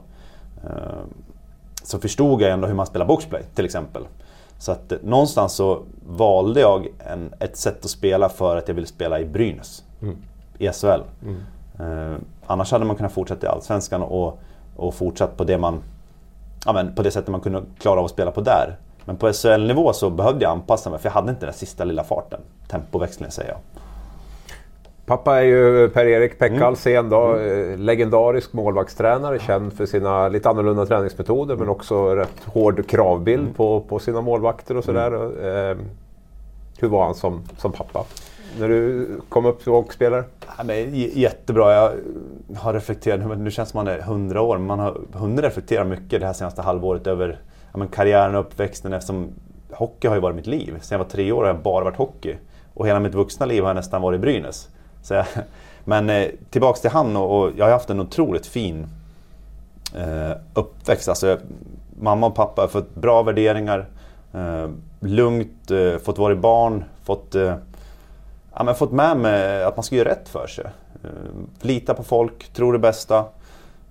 [0.63, 1.01] eh,
[1.83, 4.07] så förstod jag ändå hur man spelar boxplay till exempel.
[4.59, 8.75] Så att eh, någonstans så valde jag en, ett sätt att spela för att jag
[8.75, 9.83] ville spela i Brynäs.
[10.01, 10.17] Mm.
[10.57, 11.01] I SHL.
[11.23, 11.37] Mm.
[11.79, 14.39] Eh, annars hade man kunnat fortsätta i Allsvenskan och,
[14.75, 15.83] och fortsatt på det, man,
[16.65, 18.77] ja, men på det sättet man kunde klara av att spela på där.
[19.07, 22.03] Men på SHL-nivå så behövde jag anpassa mig för jag hade inte den sista lilla
[22.03, 22.39] farten.
[22.67, 23.59] Tempoväxlingen säger jag.
[25.05, 27.09] Pappa är ju Per-Erik Pekkalsen, mm.
[27.09, 27.81] då, mm.
[27.81, 33.53] legendarisk målvaktstränare, känd för sina lite annorlunda träningsmetoder men också rätt hård kravbild mm.
[33.53, 35.07] på, på sina målvakter och sådär.
[35.07, 35.71] Mm.
[35.71, 35.85] Eh,
[36.79, 38.03] hur var han som, som pappa?
[38.59, 40.23] När du kom upp och spelade?
[40.57, 41.73] Ja, men, jättebra.
[41.73, 41.91] Jag
[42.57, 46.25] har reflekterat, nu känns man är 100 år, men man har hunnit reflektera mycket det
[46.25, 47.39] här senaste halvåret över
[47.77, 49.29] ja, men karriären och uppväxten eftersom
[49.71, 50.77] hockey har ju varit mitt liv.
[50.81, 52.37] Sen jag var tre år har jag bara varit hockey.
[52.73, 54.69] Och hela mitt vuxna liv har jag nästan varit i Brynäs.
[55.01, 55.25] Så jag,
[55.85, 58.87] men eh, tillbaks till han och, och, jag har haft en otroligt fin
[59.95, 61.09] eh, uppväxt.
[61.09, 61.37] Alltså,
[61.99, 63.85] mamma och pappa har fått bra värderingar.
[64.33, 67.55] Eh, lugnt, eh, fått vara barn, fått, eh,
[68.53, 70.65] ja, men fått med mig att man ska göra rätt för sig.
[71.03, 71.09] Eh,
[71.61, 73.25] lita på folk, tro det bästa.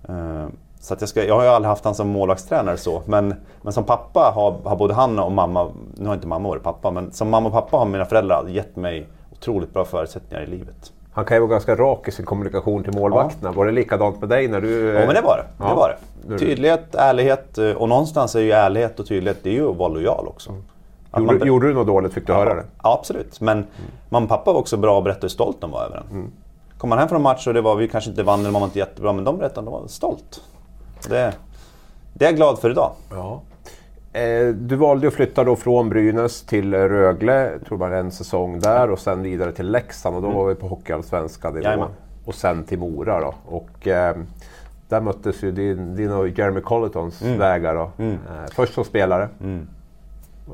[0.07, 0.47] Eh,
[0.87, 3.83] så jag, ska, jag har ju aldrig haft han som målvaktstränare så, men, men som
[3.83, 7.29] pappa har, har både han och mamma, nu har inte mamma varit pappa, men som
[7.29, 10.91] mamma och pappa har mina föräldrar gett mig otroligt bra förutsättningar i livet.
[11.11, 13.49] Han kan ju vara ganska rak i sin kommunikation till målvakterna.
[13.49, 13.57] Ja.
[13.57, 14.85] Var det likadant med dig när du...
[14.85, 15.63] Ja men det var det.
[15.63, 15.69] Ja.
[15.69, 15.97] det, var
[16.27, 16.37] det.
[16.37, 19.89] Tydlighet, ärlighet eh, och någonstans är ju ärlighet och tydlighet det är ju att vara
[19.89, 20.49] lojal också.
[20.49, 20.63] Mm.
[21.17, 21.47] Gjorde, man...
[21.47, 22.63] gjorde, du något dåligt fick du ja, höra det?
[22.83, 23.41] Ja absolut.
[23.41, 23.69] Men mm.
[24.09, 26.19] mamma och pappa var också bra och berättade hur stolt de var över den.
[26.19, 26.31] Mm.
[26.77, 28.61] Kom man hem från en match och det var, vi kanske inte vann eller man
[28.61, 30.41] var inte jättebra, men de berättade att de var stolt.
[31.09, 31.33] Det,
[32.13, 32.91] det är jag glad för idag.
[33.09, 33.41] Ja.
[34.13, 38.59] Eh, du valde att flytta då från Brynäs till Rögle, jag tror bara en säsong
[38.59, 40.39] där och sen vidare till Leksand och då mm.
[40.39, 41.87] var vi på Hockeyallsvenskan nivå.
[42.25, 43.33] Och sen till Mora då.
[43.45, 44.15] Och, eh,
[44.89, 47.39] där möttes ju din, din och Jeremy Colletons mm.
[47.39, 47.91] vägar då.
[47.97, 48.13] Mm.
[48.13, 49.29] Eh, först som spelare.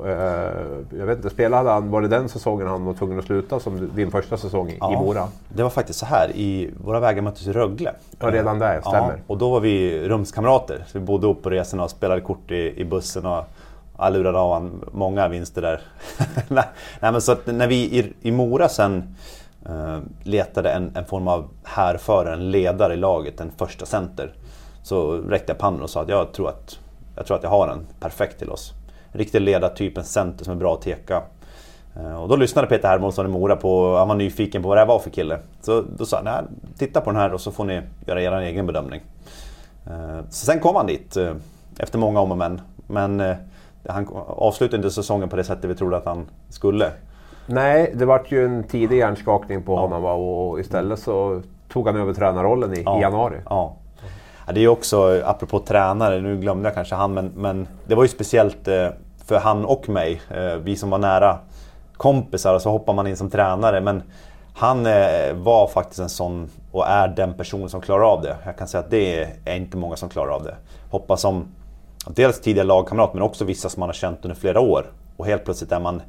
[0.06, 3.60] Eh, jag vet inte, spelade han, var det den säsongen han var tvungen att sluta
[3.60, 5.28] som din första säsong i, ja, i Mora?
[5.50, 7.94] Det var faktiskt så här, i, våra vägar möttes i Rögle.
[8.20, 9.10] Ja, redan där, stämmer.
[9.10, 10.84] Ja, och då var vi rumskamrater.
[10.88, 13.26] Så vi bodde upp på resorna och spelade kort i, i bussen.
[13.26, 13.44] Och,
[13.98, 15.82] jag lurade av han många vinster där.
[16.48, 16.66] Nej,
[17.12, 19.16] men så när vi i, i Mora sen
[19.70, 24.34] uh, letade en, en form av härförare, en ledare i laget, en första center.
[24.84, 26.80] Så räckte jag pannan och sa att jag tror att
[27.16, 28.74] jag, tror att jag har en perfekt till oss
[29.14, 31.22] riktig ledartyp, en center som är bra att teka.
[31.96, 34.86] Eh, och då lyssnade Peter Hermansson i Mora på, han var nyfiken på vad det
[34.86, 35.40] var för kille.
[35.62, 36.48] Så då sa han,
[36.78, 39.02] titta på den här och så får ni göra er egen bedömning.
[39.88, 41.34] Eh, så sen kom han dit eh,
[41.78, 42.62] efter många om och men.
[42.88, 43.36] Men
[43.88, 46.92] han avslutade inte säsongen på det sättet vi trodde att han skulle.
[47.46, 49.80] Nej, det vart ju en tidig hjärnskakning på ja.
[49.80, 52.98] honom och istället så tog han över tränarrollen i, ja.
[52.98, 53.38] i januari.
[53.50, 53.76] Ja.
[54.54, 58.10] Det är också, apropå tränare, nu glömde jag kanske han, men, men det var ju
[58.10, 58.88] speciellt eh,
[59.26, 60.22] för han och mig.
[60.30, 61.38] Eh, vi som var nära
[61.98, 63.82] kompisar och så hoppar man in som tränare.
[63.82, 64.04] Men
[64.54, 68.38] han eh, var faktiskt en sån och är den personen som klarar av det.
[68.46, 70.56] Jag kan säga att det är inte många som klarar av det.
[70.90, 71.48] Hoppa som
[72.08, 74.86] dels tidigare lagkamrat men också vissa som man har känt under flera år.
[75.18, 76.02] Och helt plötsligt är man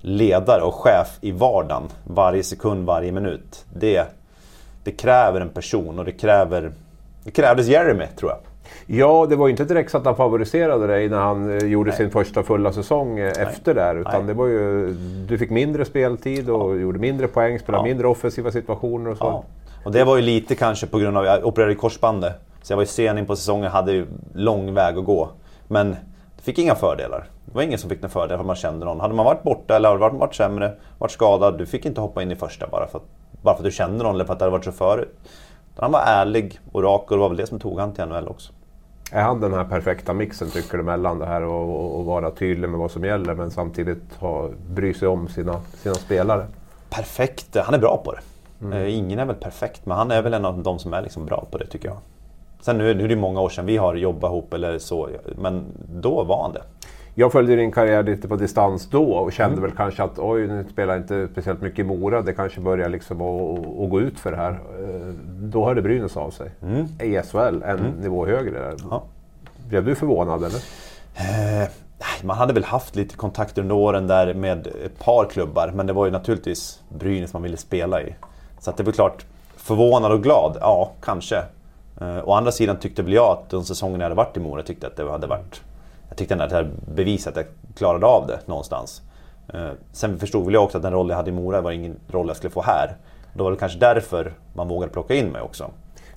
[0.00, 1.88] ledare och chef i vardagen.
[2.04, 3.64] Varje sekund, varje minut.
[3.74, 4.04] Det,
[4.84, 6.72] det kräver en person och det kräver
[7.26, 8.38] det krävdes Jeremy, tror jag.
[8.86, 11.90] Ja, det var ju inte direkt så att han favoriserade dig när han eh, gjorde
[11.90, 11.96] Nej.
[11.96, 13.46] sin första fulla säsong eh, Nej.
[13.46, 13.96] efter där.
[13.96, 14.26] Utan Nej.
[14.26, 14.92] det var ju,
[15.28, 16.80] du fick mindre speltid och ja.
[16.80, 17.88] gjorde mindre poäng, spelade ja.
[17.88, 19.24] mindre offensiva situationer och så.
[19.24, 19.44] Ja.
[19.84, 22.32] Och det var ju lite kanske på grund av att jag opererade i korsbandet.
[22.62, 25.28] Så jag var ju sen in på säsongen, hade ju lång väg att gå.
[25.68, 25.96] Men
[26.42, 27.28] fick inga fördelar.
[27.44, 29.00] Det var ingen som fick några fördelar för att man kände någon.
[29.00, 32.30] Hade man varit borta eller varit, varit sämre, varit skadad, du fick inte hoppa in
[32.30, 33.04] i första bara för att,
[33.42, 35.18] bara för att du kände någon eller för att det hade varit så förut.
[35.76, 38.28] Han var ärlig och rak och det var väl det som tog han till NHL
[38.28, 38.52] också.
[39.12, 42.68] Är han den här perfekta mixen tycker du mellan det här och, och vara tydlig
[42.68, 46.46] med vad som gäller men samtidigt ha, bry sig om sina, sina spelare?
[46.90, 48.20] Perfekt, han är bra på det.
[48.66, 48.78] Mm.
[48.78, 51.26] Eh, ingen är väl perfekt men han är väl en av de som är liksom
[51.26, 51.96] bra på det tycker jag.
[52.60, 55.08] Sen nu, nu är det många år sedan vi har jobbat ihop eller så
[55.38, 56.62] men då var han det.
[57.18, 59.62] Jag följde din karriär lite på distans då och kände mm.
[59.62, 62.22] väl kanske att oj, nu spelar jag inte speciellt mycket i Mora.
[62.22, 64.50] Det kanske börjar liksom att, gå ut för det här.
[64.50, 66.50] Eh, då hörde Brynäs av sig.
[66.62, 66.86] Mm.
[67.00, 67.92] I SHL, en mm.
[68.00, 68.58] nivå högre.
[68.58, 68.74] Där.
[68.90, 69.02] Ja.
[69.68, 70.60] Blev du förvånad eller?
[71.16, 71.68] Eh,
[72.22, 75.72] man hade väl haft lite kontakter under åren där med ett par klubbar.
[75.74, 78.14] Men det var ju naturligtvis Brynäs man ville spela i.
[78.60, 79.24] Så att det väl klart,
[79.56, 81.36] förvånad och glad, ja kanske.
[82.00, 84.62] Eh, å andra sidan tyckte väl jag att de säsongerna jag hade varit i Mora
[84.62, 85.62] tyckte att det hade varit
[86.16, 89.02] jag tyckte ändå att jag bevisat att jag klarade av det någonstans.
[89.54, 91.96] Eh, sen förstod väl jag också att den roll jag hade i Mora var ingen
[92.08, 92.96] roll jag skulle få här.
[93.34, 95.70] Då var det kanske därför man vågade plocka in mig också.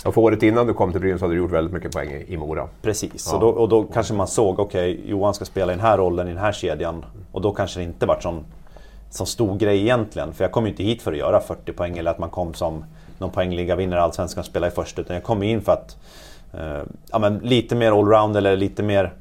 [0.05, 2.37] Och för året innan du kom till Brynäs hade du gjort väldigt mycket poäng i,
[2.37, 2.67] Mora.
[2.81, 3.35] Precis, Ja.
[3.35, 6.27] och, då, och då kanske man såg, okej, Johan ska spela i den här rollen
[6.27, 7.05] i den här kedjan.
[7.31, 8.45] Och då kanske det inte varit sån,
[9.09, 10.33] sån stor grej egentligen.
[10.33, 12.53] För jag kom ju inte hit för att göra 40 poäng eller att man kom
[12.53, 12.85] som
[13.17, 15.01] någon poängliga vinnare allsvenskan och spela i första.
[15.01, 15.97] Utan jag kom in för att
[16.53, 16.81] eh,
[17.11, 19.13] ja, men lite mer allround eller lite mer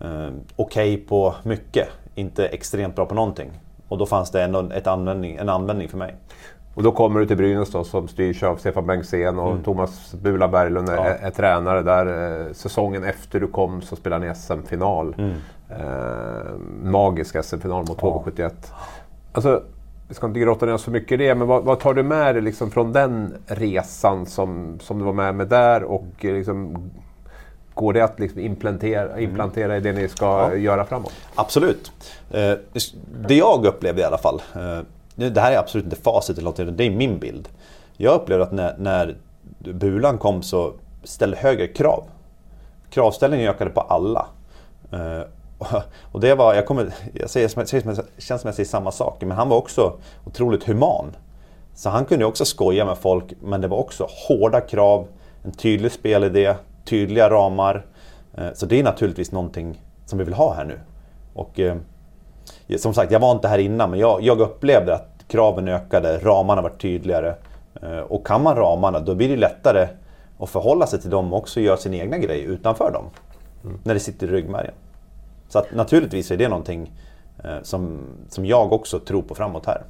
[0.00, 1.88] eh, okej på mycket.
[2.14, 3.50] Inte extremt bra på någonting.
[3.88, 6.14] Och då fanns det ändå ett användning, en användning för mig.
[6.74, 10.48] Och då kommer du till Brynäs då, som styrs av Stefan Bengtzén och Thomas Bula
[10.48, 11.04] Berglund är, Ja.
[11.04, 12.40] är, tränare där.
[12.46, 15.14] Eh, säsongen efter du kom så spelade ni SM-final.
[15.70, 16.52] Eh,
[16.82, 18.22] magisk SM-final mot Ja.
[18.26, 18.50] HV71.
[19.32, 19.62] Alltså,
[20.08, 22.02] vi ska inte grotta ner oss för mycket i det, men vad, vad tar du
[22.02, 25.82] med dig liksom från den resan som, som du var med med där?
[25.82, 26.90] Och eh, liksom,
[27.74, 30.54] går det att liksom implantera, implantera i det ni ska Ja.
[30.54, 31.12] göra framåt?
[31.34, 31.92] Absolut.
[32.30, 32.52] Eh,
[33.28, 34.42] det jag upplevde i alla fall.
[34.54, 34.78] Eh,
[35.32, 37.48] det här är absolut inte facit eller någonting, det är min bild.
[37.96, 39.16] Jag upplevde att när, när
[39.58, 40.72] Bulan kom så
[41.04, 42.04] ställde högre krav.
[42.90, 44.26] Kravställningen ökade på alla.
[44.92, 45.22] Eh,
[46.12, 49.16] och det var, jag, kommer, jag säger, säger, som- känns som jag säger samma sak,
[49.20, 49.92] men han var också
[50.24, 51.06] otroligt human.
[51.74, 55.06] Så han kunde också skoja med folk, men det var också hårda krav,
[55.44, 56.54] en tydlig spelidé,
[56.84, 57.86] tydliga ramar.
[58.34, 60.78] Eh, Så det är naturligtvis någonting som vi vill ha här nu.
[61.34, 61.76] Och eh,
[62.76, 66.62] som sagt, jag var inte här innan, men jag, jag upplevde att kraven ökade, ramarna
[66.62, 67.34] var tydligare.
[67.82, 69.88] Eh, Och kan man ramarna, då blir det lättare
[70.38, 73.04] att förhålla sig till dem och också göra sin egna grej utanför dem.
[73.84, 74.74] När det sitter i ryggmärgen.
[75.48, 76.92] Så att naturligtvis är det någonting
[77.62, 79.82] som, som jag också tror på framåt här.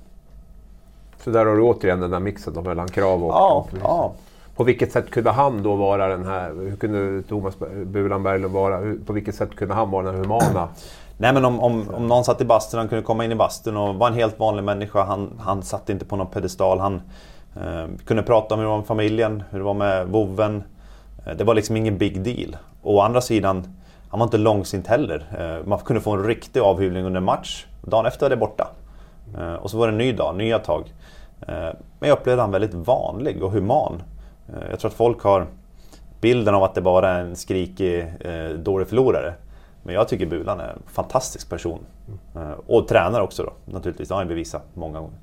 [1.25, 3.31] Så där har du återigen den där mixen mellan krav och...
[3.33, 4.13] Ja, ja.
[4.57, 6.51] På vilket sätt kunde han då vara den här...
[6.55, 8.95] Hur kunde Thomas Bulan Berglund vara...
[9.07, 10.69] På vilket sätt kunde han vara den här humana?
[11.17, 13.77] Nej men om, om, om någon satt i bastun, han kunde komma in i bastun
[13.77, 15.05] och var en helt vanlig människa.
[15.05, 16.79] Han, han satt inte på någon pedestal.
[16.79, 16.95] Han
[17.57, 20.63] eh, kunde prata om hur det var med familjen, hur det var med vovven.
[21.27, 22.57] Eh, det var liksom ingen big deal.
[22.83, 23.77] Och å andra sidan,
[24.09, 25.27] han var inte långsint heller.
[25.39, 27.67] Eh, man kunde få en riktig avhyvling under en match.
[27.83, 28.69] Dagen efter var det borta.
[29.39, 30.93] Eh, och så var det en ny dag, nya tag.
[31.41, 34.03] Eh, men jag upplevde han väldigt vanlig och human.
[34.49, 35.47] Eh, jag tror att folk har
[36.21, 39.35] bilden av att det bara är en skrikig, eh, dålig förlorare.
[39.83, 41.79] Men jag tycker Bulan är en fantastisk person.
[42.37, 44.09] Eh, och tränare också då, naturligtvis.
[44.09, 45.19] Det har han bevisat många gånger.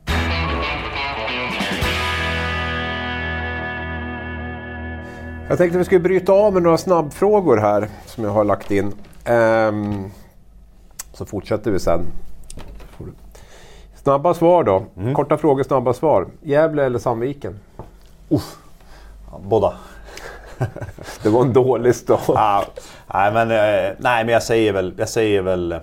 [5.50, 8.94] Jag tänkte vi skulle bryta av med några snabbfrågor här som jag har lagt in.
[9.26, 10.12] Ehm,
[11.14, 12.02] så fortsätter vi sen.
[13.96, 14.86] Snabba svar då.
[15.14, 16.28] Korta frågor, snabba svar.
[16.42, 17.60] Gävle eller Sandviken?
[18.30, 18.40] Ja,
[19.40, 19.74] båda.
[21.24, 22.22] Det var en dålig start.
[22.28, 22.64] Ah,
[23.14, 24.94] nej, men, eh, nej men jag säger väl...
[24.98, 25.72] Jag säger väl...
[25.72, 25.80] eh,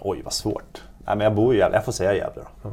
[0.00, 0.82] Oj vad svårt.
[1.06, 1.76] Nej, men jag bor i Gävle.
[1.76, 2.68] Jag får säga Gävle då.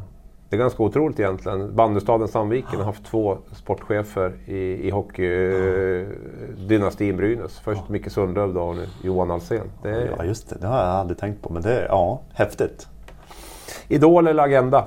[0.49, 1.75] Det är ganska otroligt egentligen.
[1.75, 7.59] Bandystaden Sandviken har haft två sportchefer i, i hockeydynastin Brynäs.
[7.59, 9.71] Först Micke Sundlöv och nu Johan Alsén.
[9.83, 11.53] Det är Ja just det, det har jag aldrig tänkt på.
[11.53, 12.87] Men det är ja, häftigt.
[13.87, 14.85] Idol eller Agenda?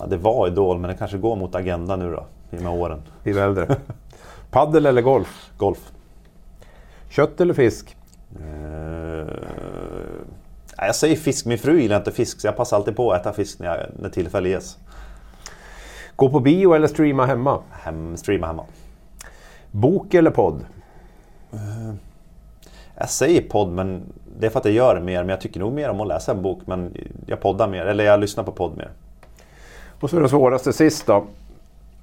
[0.00, 2.26] Ja, det var Idol men det kanske går mot Agenda nu då.
[2.50, 3.02] I de här åren.
[3.22, 3.76] Vi är äldre.
[4.50, 5.50] Paddel eller golf?
[5.56, 5.92] Golf.
[7.08, 7.96] Kött eller fisk?
[10.78, 11.46] Nej, jag säger fisk.
[11.46, 13.86] Min fru gillar inte fisk så jag passar alltid på att äta fisk när, jag,
[13.98, 14.78] när tillfälle ges.
[16.16, 17.62] Gå på bio eller streama hemma?
[17.70, 18.64] Hem, streama hemma.
[19.70, 20.66] Bok eller podd?
[22.94, 24.02] Jag säger podd men
[24.38, 25.18] det är för att jag gör mer.
[25.18, 26.60] Men jag tycker nog mer om att läsa en bok.
[26.66, 27.86] Men jag poddar mer.
[27.86, 28.90] Eller jag lyssnar på podd mer.
[30.00, 31.24] Och så den svåraste sist då.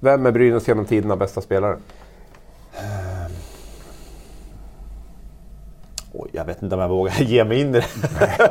[0.00, 1.76] Vem är Brynäs genom tiderna bästa spelare?
[6.12, 7.86] Oj, jag vet inte om jag vågar ge mig in i det.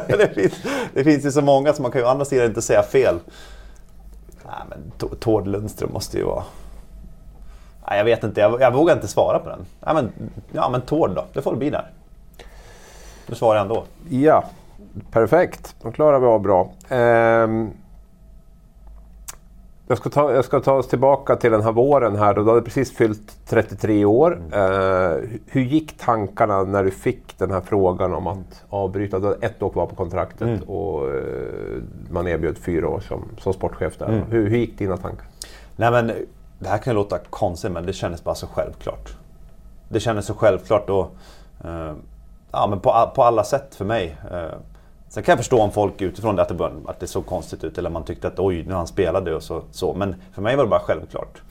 [0.17, 0.53] det, finns,
[0.93, 3.19] det finns ju så många så man kan ju å andra sidan inte säga fel.
[4.45, 6.43] Nej, men Tord Lundström måste ju vara...
[7.89, 9.65] Nej, jag vet inte, jag, jag vågar inte svara på den.
[9.79, 10.11] Nej, men,
[10.51, 11.91] ja, men Tord då, det får det bli där.
[13.27, 13.83] Nu svarar ändå.
[14.09, 14.43] Ja,
[15.11, 15.75] perfekt.
[15.81, 16.71] Då klarar vi av bra.
[16.89, 17.71] Ehm,
[19.87, 22.33] jag, ska ta, jag ska ta oss tillbaka till den här våren här.
[22.33, 24.41] Då du hade precis fyllt 33 år.
[24.51, 29.19] Eh, hur gick tankarna när du fick den här frågan om att avbryta?
[29.19, 31.23] Du hade ett år kvar på kontraktet och eh,
[32.09, 34.25] man erbjöd fyra år som, som sportchef där.
[34.29, 35.25] Hur, hur gick dina tankar?
[35.75, 36.11] Nej men
[36.59, 39.15] det här kan ju låta konstigt men det kändes bara så självklart.
[39.89, 41.15] Det kändes så självklart och
[41.63, 41.93] eh,
[42.51, 44.17] ja, men på, på alla sätt för mig.
[45.15, 47.25] Eh, sen kan jag förstå om folk utifrån det att det, bör- att det såg
[47.25, 49.93] konstigt ut eller man tyckte att oj, nu han spelade och så, så.
[49.93, 51.41] Men för mig var det bara självklart.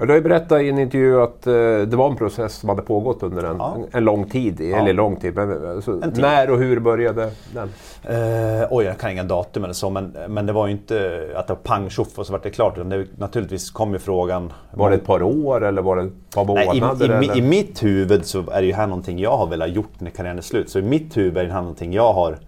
[0.00, 1.52] Ja, du har ju berättat i en intervju att eh,
[1.86, 3.76] det var en process som hade pågått under en, Ja.
[3.76, 4.60] en, en lång tid.
[4.60, 4.76] Ja.
[4.76, 6.20] Eller lång tid, men alltså, En tid.
[6.20, 7.68] när och hur började den?
[8.02, 11.46] Eh, oj, jag kan inga datum eller så, men, men det var ju inte att
[11.46, 12.76] det var pang tjoff och så vart det klart.
[12.78, 14.52] Utan det, naturligtvis kom ju frågan...
[14.74, 17.22] Var det ett par år eller var det ett par Nej, i, månader?
[17.22, 17.36] i, eller?
[17.36, 20.38] I mitt huvud så är det ju här någonting jag har velat gjort när karriären
[20.38, 20.70] är slut.
[20.70, 22.38] Så i mitt huvud är det här någonting jag har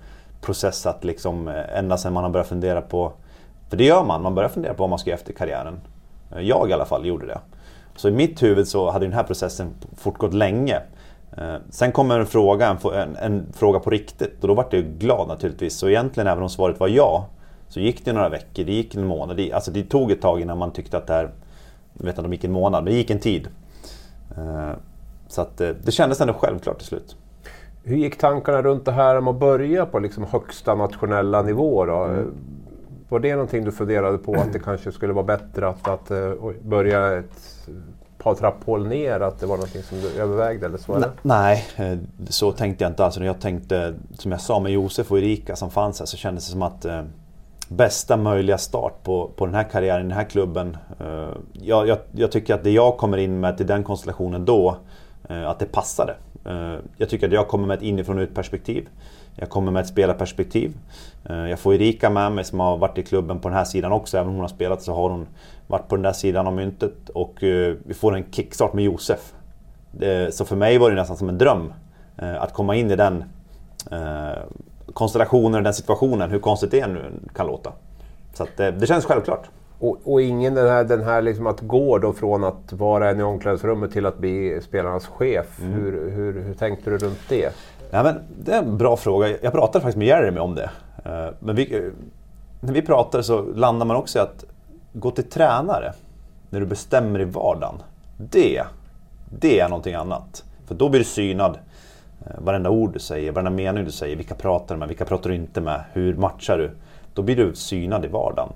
[0.41, 3.13] processat liksom eh, ända sedan man har börjat fundera på...
[3.69, 5.81] För det gör man, man börjar fundera på vad man ska göra efter karriären.
[6.33, 7.39] Eh, jag i alla fall gjorde det.
[7.97, 10.81] Så i mitt huvud så hade den här processen fortgått länge.
[11.37, 15.29] Eh, sen kommer en fråga, en, en, fråga på riktigt och då vart jag glad
[15.29, 15.77] naturligtvis.
[15.77, 17.27] Så egentligen även om svaret var ja,
[17.69, 19.37] så gick det några veckor, det gick en månad.
[19.37, 21.31] Det, alltså det tog ett tag innan man tyckte att det här...
[21.93, 23.49] Jag vet inte om det gick en månad, men det gick en tid.
[25.29, 27.17] Så att det kändes ändå självklart till slut.
[27.83, 31.85] Hur gick tankarna runt det här om att börja på liksom högsta nationella nivå?
[31.85, 32.05] Då?
[32.05, 32.35] Mm.
[33.09, 36.33] Var det någonting du funderade på att det kanske skulle vara bättre att, att eh,
[36.41, 37.69] oj, börja ett
[38.19, 39.21] par trapphål ner?
[39.21, 40.95] Att det var någonting som du övervägde eller så?
[40.95, 41.11] Eller?
[41.23, 43.17] Nej, eh, så tänkte jag inte alls.
[43.17, 46.53] Jag tänkte, som jag sa med Josef och Erika som fanns här, så kändes det
[46.53, 47.03] som att eh,
[47.69, 50.77] bästa möjliga start på, på den här karriären, den här klubben.
[51.01, 54.77] Eh, jag, jag, jag tycker att det jag kommer in med till den konstellationen då,
[55.31, 56.15] Eh, att det passade.
[56.47, 58.89] Eh, jag tycker att jag kommer med ett inifrån och ut perspektiv.
[59.37, 60.77] Jag kommer med ett spelarperspektiv.
[61.25, 63.93] Eh, Jag får Erika med mig som har varit i klubben på den här sidan
[63.93, 64.17] också.
[64.17, 65.27] Även om hon har spelat så har hon
[65.67, 67.09] varit på den där sidan av myntet.
[67.09, 69.33] Och eh, vi får en kickstart med Josef.
[70.31, 71.73] Så för mig var det nästan som en dröm
[72.19, 73.25] eh, att komma in i den
[73.91, 74.39] eh,
[74.93, 77.73] konstellationen, den situationen, hur konstigt det nu kan låta.
[78.35, 79.49] Så att, eh, det känns självklart.
[79.81, 83.21] Och, och ingen den här, den här liksom att gå då från att vara en
[83.21, 85.61] i omklädningsrummet till att bli spelarnas chef.
[85.61, 85.73] Mm.
[85.73, 87.55] Hur, hur, hur tänkte du runt det?
[87.91, 88.15] Ja, men
[88.45, 89.29] det är en bra fråga.
[89.43, 90.71] Jag pratade faktiskt med Jeremy om det.
[91.05, 91.83] Eh, Men vi, eh,
[92.61, 94.45] när vi pratar så landar man också i att
[94.93, 95.93] gå till tränare
[96.51, 97.75] när du bestämmer i vardagen.
[98.17, 98.63] Det,
[99.39, 100.45] det är någonting annat.
[100.67, 101.59] För då blir du synad.
[102.27, 104.17] Eh, Varenda ord du säger, varenda mening du säger.
[104.17, 105.85] Vilka pratar du med, vilka pratar du inte med?
[105.93, 106.71] Hur matchar du?
[107.15, 108.53] Då blir du synad i vardagen.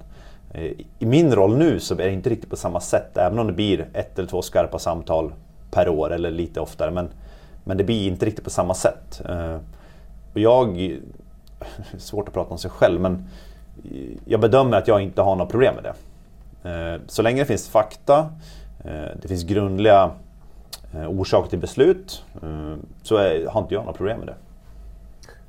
[0.55, 3.17] Eh, I min roll nu så är det inte riktigt på samma sätt.
[3.17, 5.33] Även om det blir ett eller två skarpa samtal
[5.71, 6.91] per år eller lite oftare.
[6.91, 7.09] Men,
[7.65, 9.23] men det blir inte riktigt på samma sätt.
[9.29, 9.57] Eh,
[10.33, 10.99] och jag...
[11.99, 13.27] Svårt att prata om sig själv men
[14.25, 15.95] jag bedömer att jag inte har några problem med det.
[16.71, 18.31] Eh, så länge det finns fakta,
[19.23, 20.11] det finns grundliga
[21.09, 22.25] orsaker till beslut
[23.03, 23.17] så
[23.49, 24.35] har inte jag några problem med det.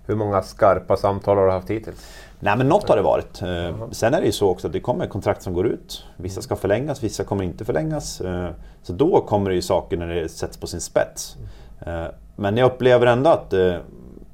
[0.08, 2.06] Hur många skarpa samtal har du haft hittills?
[2.39, 3.41] Nej men något har det varit.
[3.41, 6.06] Eh, Sen är det ju så också att det kommer kontrakt som går ut.
[6.17, 8.21] Vissa ska förlängas, vissa kommer inte förlängas.
[8.21, 8.50] Eh,
[8.84, 11.38] Så då kommer det ju saker när det sätts på sin spets.
[11.86, 13.54] Eh, Men jag upplever ändå att,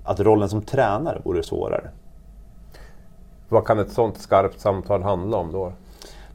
[0.04, 1.90] att rollen som tränare vore svårare.
[3.50, 5.74] Vad kan ett sånt skarpt samtal handla om då?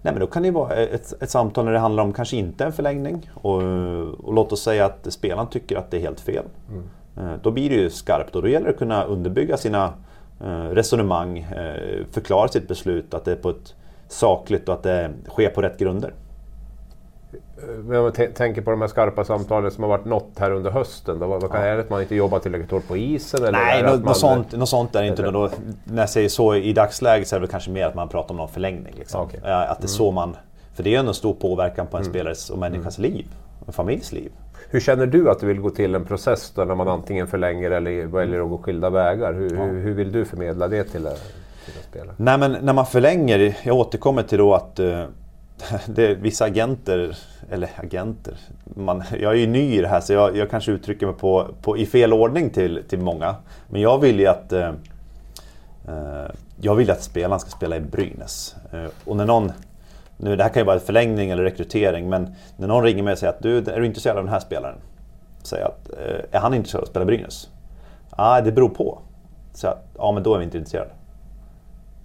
[0.02, 2.64] Nej men då kan det vara ett, ett samtal när det handlar om kanske inte
[2.64, 3.30] en förlängning.
[3.34, 3.62] Och,
[4.24, 6.44] och låt oss säga att spelaren tycker att det är helt fel.
[7.16, 9.92] Eh, Då blir det ju skarpt och då gäller det att kunna underbygga sina
[10.70, 13.74] resonemang, eh, förklara sitt beslut, att det är på ett
[14.08, 16.12] sakligt och att det sker på rätt grunder.
[17.84, 20.70] Men om man tänker på de här skarpa samtalen som har varit nått här under
[20.70, 21.18] hösten.
[21.18, 23.42] Då, vad, kan, Är det att man inte jobbar tillräckligt hårt på isen?
[23.42, 25.30] Eller Nej, något, man, sånt, något sånt är det inte.
[25.30, 25.50] Då,
[25.84, 28.30] när jag säger så i dagsläget så är det väl kanske mer att man pratar
[28.30, 28.94] om någon förlängning.
[28.98, 29.28] Liksom.
[29.44, 30.36] Ja, Att det är så man,
[30.74, 33.26] för det är ju en stor påverkan på en spelares och människans liv.
[33.66, 34.32] En familjs liv.
[34.70, 37.70] Hur känner du att du vill gå till en process då när man antingen förlänger
[37.70, 39.32] eller väljer att gå skilda vägar?
[39.32, 41.12] Hur, hur, hur vill du förmedla det till, eh,
[41.64, 42.14] till spelare?
[42.16, 45.04] Nej men när man förlänger, jag återkommer till då att eh,
[45.86, 47.16] det är vissa agenter,
[47.50, 51.06] eller agenter, man, jag är ju ny i det här så jag, jag kanske uttrycker
[51.06, 53.34] mig på, på, i fel ordning till, till många.
[53.68, 54.70] Men jag vill ju att eh,
[56.60, 58.56] jag vill att spelaren ska spela i Brynäs.
[59.04, 59.52] Och när någon,
[60.16, 63.18] nu det här kan ju vara förlängning eller rekrytering, men när någon ringer mig och
[63.18, 64.78] säger att du, är du intresserad av den här spelaren?
[65.42, 67.48] Säger att, eh, är han intresserad av att spela Brynäs?
[68.18, 68.98] Nej, det beror på.
[69.52, 70.90] Så jag, ja men då är vi inte intresserade.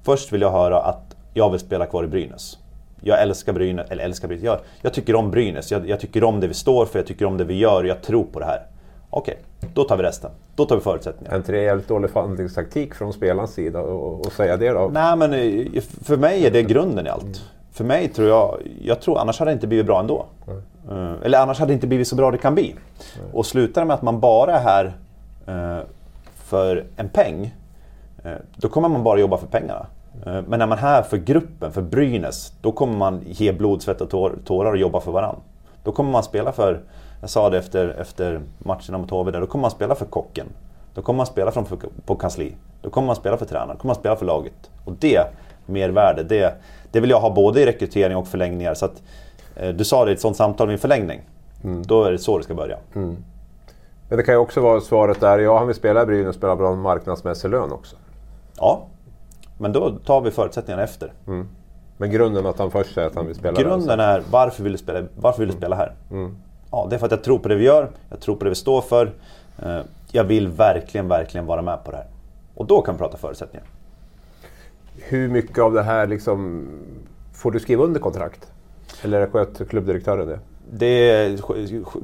[0.04, 2.58] Först vill jag höra att jag vill spela kvar i Brynäs.
[3.02, 5.72] Jag älskar Brynäs, eller älskar Brynäs, jag, jag tycker om Brynäs.
[5.72, 8.02] Jag, jag tycker om det vi står för, jag tycker om det vi gör, jag
[8.02, 8.66] tror på det här.
[9.10, 9.38] Okej,
[9.74, 10.32] då tar vi resten.
[10.56, 11.36] Då tar vi förutsättningarna.
[11.36, 14.90] Är inte det jävligt dålig förhandlingstaktik från spelarens sida att att säga det då?
[14.94, 17.42] Nej men eh, för mig är det grunden i allt.
[17.72, 20.26] För mig tror jag, jag tror annars hade det inte blivit bra ändå.
[20.92, 22.76] Eh, Eller annars hade det inte blivit så bra det kan bli.
[23.34, 24.94] Och slutar med att man bara är här
[25.48, 25.84] eh,
[26.36, 27.54] för en peng,
[28.24, 29.86] eh, då kommer man bara jobba för pengarna.
[30.26, 33.82] Eh, Men när man är här för gruppen, för Brynäs, då kommer man ge blod,
[33.82, 35.40] svett och tår- tårar och jobba för varandra.
[35.84, 36.80] Då kommer man spela för,
[37.22, 40.46] jag sa det efter, efter matcherna mot HV, där, då kommer man spela för kocken.
[40.94, 41.66] Då kommer man spela från,
[42.06, 42.56] på kansli.
[42.82, 44.70] Då kommer man spela för tränaren, då kommer man spela för laget.
[44.86, 45.22] Och det
[45.66, 46.54] mervärde, det,
[46.92, 48.74] det vill jag ha både i rekrytering och förlängningar.
[48.74, 49.02] Så att,
[49.56, 51.22] eh, du sa det i ett sånt samtal vid förlängning.
[51.64, 51.84] Mm.
[51.84, 52.78] Då är det så det ska börja.
[52.96, 53.18] Mm.
[54.10, 56.36] Men det kan ju också vara svaret där, ja han vill spela i Brynäs och
[56.36, 57.96] spela bra marknadsmässig lön också.
[58.58, 58.84] Ja,
[59.58, 61.14] men då tar vi förutsättningarna efter.
[61.28, 61.48] Mm.
[61.98, 64.72] Men grunden att han först säger att han vill spela Grunden där, är varför vill
[64.72, 65.94] du spela, varför vill du spela här?
[66.12, 66.38] Mm.
[66.72, 68.50] Ja, det är för att jag tror på det vi gör, jag tror på det
[68.50, 69.12] vi står för.
[69.64, 69.80] Eh,
[70.12, 72.08] jag vill verkligen, verkligen vara med på det här.
[72.56, 73.68] Och då kan vi prata förutsättningar.
[75.04, 76.68] Hur mycket av det här liksom,
[77.34, 78.52] får du skriva under kontrakt?
[79.02, 80.40] Eller sköter klubbdirektören det?
[80.72, 81.42] det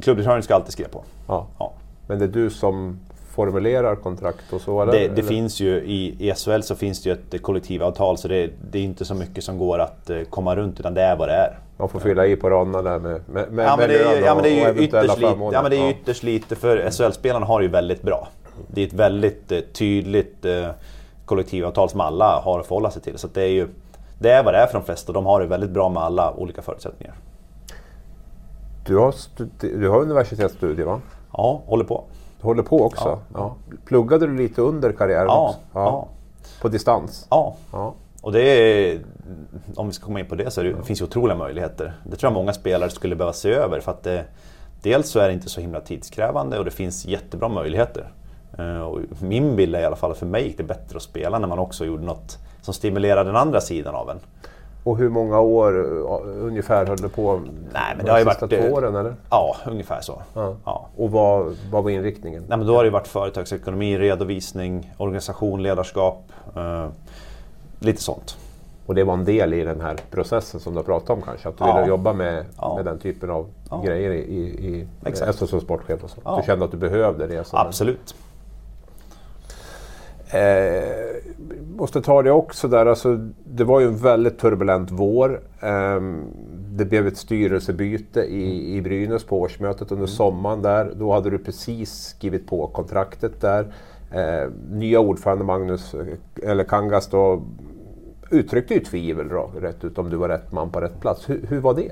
[0.02, 1.04] klubbdirektören ska alltid skriva på.
[1.28, 1.48] Ja.
[1.60, 1.74] ja.
[2.08, 3.00] Men det är du som
[3.38, 4.82] formulerar kontrakt och så?
[4.82, 4.92] Eller?
[4.92, 8.80] Det, det finns ju i, SHL så finns det ju ett kollektivavtal så det, det,
[8.80, 11.34] är inte så mycket som går att eh, komma runt utan det är vad det
[11.34, 11.60] är.
[11.78, 14.36] Man får fylla i på raderna där med, med, med ja, men det, är, ja,
[14.36, 17.62] men det är ju ytterst lite, ja, men det är ytterst lite för SHL-spelarna har
[17.62, 18.28] ju väldigt bra.
[18.68, 20.70] Det är ett väldigt eh, tydligt eh,
[21.28, 23.18] kollektivavtal som alla har att förhålla sig till.
[23.18, 23.68] Så det är ju
[24.20, 25.14] det är vad det är för de flesta.
[25.14, 27.16] De har det väldigt bra med alla olika förutsättningar.
[28.86, 29.16] Du har,
[29.60, 31.02] du har universitetsstudier va?
[31.34, 32.04] Ja, håller på.
[32.42, 33.20] Du håller på också?
[33.34, 33.40] Ja.
[33.40, 33.56] ja.
[33.86, 35.60] Pluggade du lite under karriären ja, också?
[35.74, 35.86] Ja.
[35.86, 36.08] ja.
[36.62, 37.28] På distans?
[37.30, 37.56] Ja.
[37.72, 37.94] ja.
[38.22, 39.00] Och det är,
[39.76, 41.94] om vi ska komma in på det så det, det finns ju otroliga möjligheter.
[42.04, 44.26] Det tror jag många spelare skulle behöva se över för att det,
[44.82, 48.12] dels så är det inte så himla tidskrävande och det finns jättebra möjligheter.
[48.58, 51.40] Eh, min bild är i alla fall att för mig gick det bättre att spela
[51.40, 54.20] när man också gjorde något som stimulerade den andra sidan av en.
[54.84, 55.74] Och hur många år
[56.24, 57.42] ungefär höll du på?
[57.74, 59.16] Nej, men det har ju varit, två åren eller?
[59.30, 60.22] Ja, ungefär så.
[60.34, 60.56] Ja.
[60.66, 60.88] Ja.
[60.98, 62.44] Och vad, vad var inriktningen?
[62.48, 66.32] Nej, men då har det varit företagsekonomi, redovisning, organisation, ledarskap.
[66.56, 66.88] Eh,
[67.80, 68.38] lite sånt.
[68.86, 71.50] Och det var en del i den här processen som du har pratat om kanske?
[71.50, 71.76] Att du ja.
[71.76, 72.76] ville jobba med, ja.
[72.76, 73.82] med den typen av ja.
[73.86, 76.38] grejer i, i, i som sportchef och så?
[76.38, 77.46] Du kände att du behövde det?
[77.52, 78.16] Absolut.
[80.32, 81.16] Eh,
[81.78, 85.42] måste ta det också där, alltså, det var ju en väldigt turbulent vår.
[85.62, 86.02] Eh,
[86.70, 90.08] det blev ett styrelsebyte i, i Brynäs på årsmötet under mm.
[90.08, 90.94] sommaren där.
[90.96, 93.74] Då hade du precis skrivit på kontraktet där.
[94.14, 95.96] Eh, nya ordförande Magnus,
[96.44, 97.44] eller Kangas då,
[98.32, 101.30] uttryckte ju tvivel då, rätt ut om du var rätt man på rätt plats.
[101.30, 101.92] Hur, hur var det?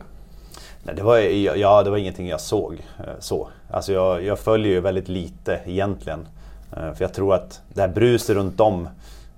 [0.83, 1.17] Nej, det, var,
[1.57, 3.47] ja, det var ingenting jag såg eh, så.
[3.69, 6.27] Alltså jag, jag följer ju väldigt lite egentligen.
[6.71, 8.89] Eh, för jag tror att det här bruset runt om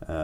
[0.07, 0.15] eh,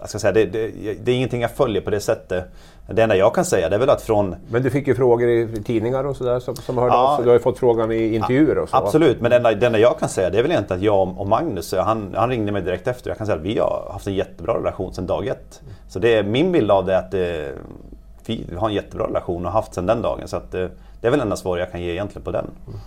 [0.00, 0.68] jag ska säga, det, det,
[1.04, 2.44] det, är ingenting jag följer på det sättet.
[2.86, 4.36] Det enda jag kan säga det är väl att från...
[4.50, 7.24] Men du fick ju frågor i tidningar och sådär som, som hörde ja, av sig.
[7.24, 8.76] Du har ju fått frågan i intervjuer och så.
[8.76, 11.20] Absolut, men det enda, det enda jag kan säga det är väl egentligen att jag
[11.20, 13.10] och Magnus, han, han ringde mig direkt efter.
[13.10, 15.60] Jag kan säga att vi har haft en jättebra relation sedan dag ett.
[15.88, 17.52] Så det är, min bild av det är att det,
[18.26, 20.28] vi har en jättebra relation och har haft sedan den dagen.
[20.28, 22.50] Så att det, det är väl enda svar jag kan ge egentligen på den.
[22.66, 22.80] Mm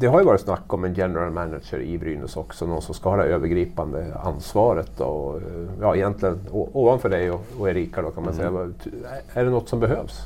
[0.00, 3.10] det har ju varit snack om en general manager i Brynäs också, någon som ska
[3.10, 5.00] ha det övergripande ansvaret.
[5.00, 5.40] Och,
[5.80, 8.74] ja, egentligen ovanför dig och, och Erika då kan man mm.
[8.80, 9.00] säga.
[9.34, 10.22] Är det något som behövs?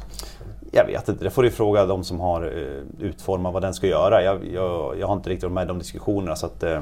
[0.72, 3.86] Jag vet inte, det får du fråga de som har uh, utformat vad den ska
[3.86, 4.22] göra.
[4.22, 6.78] Jag, jag, jag har inte riktigt varit med i de diskussionerna så att, uh,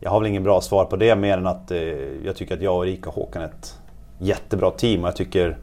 [0.00, 1.72] jag har väl ingen bra svar på det mer än att
[2.24, 3.78] jag tycker att jag och Erika och Håkan är ett
[4.18, 5.56] jättebra team och jag tycker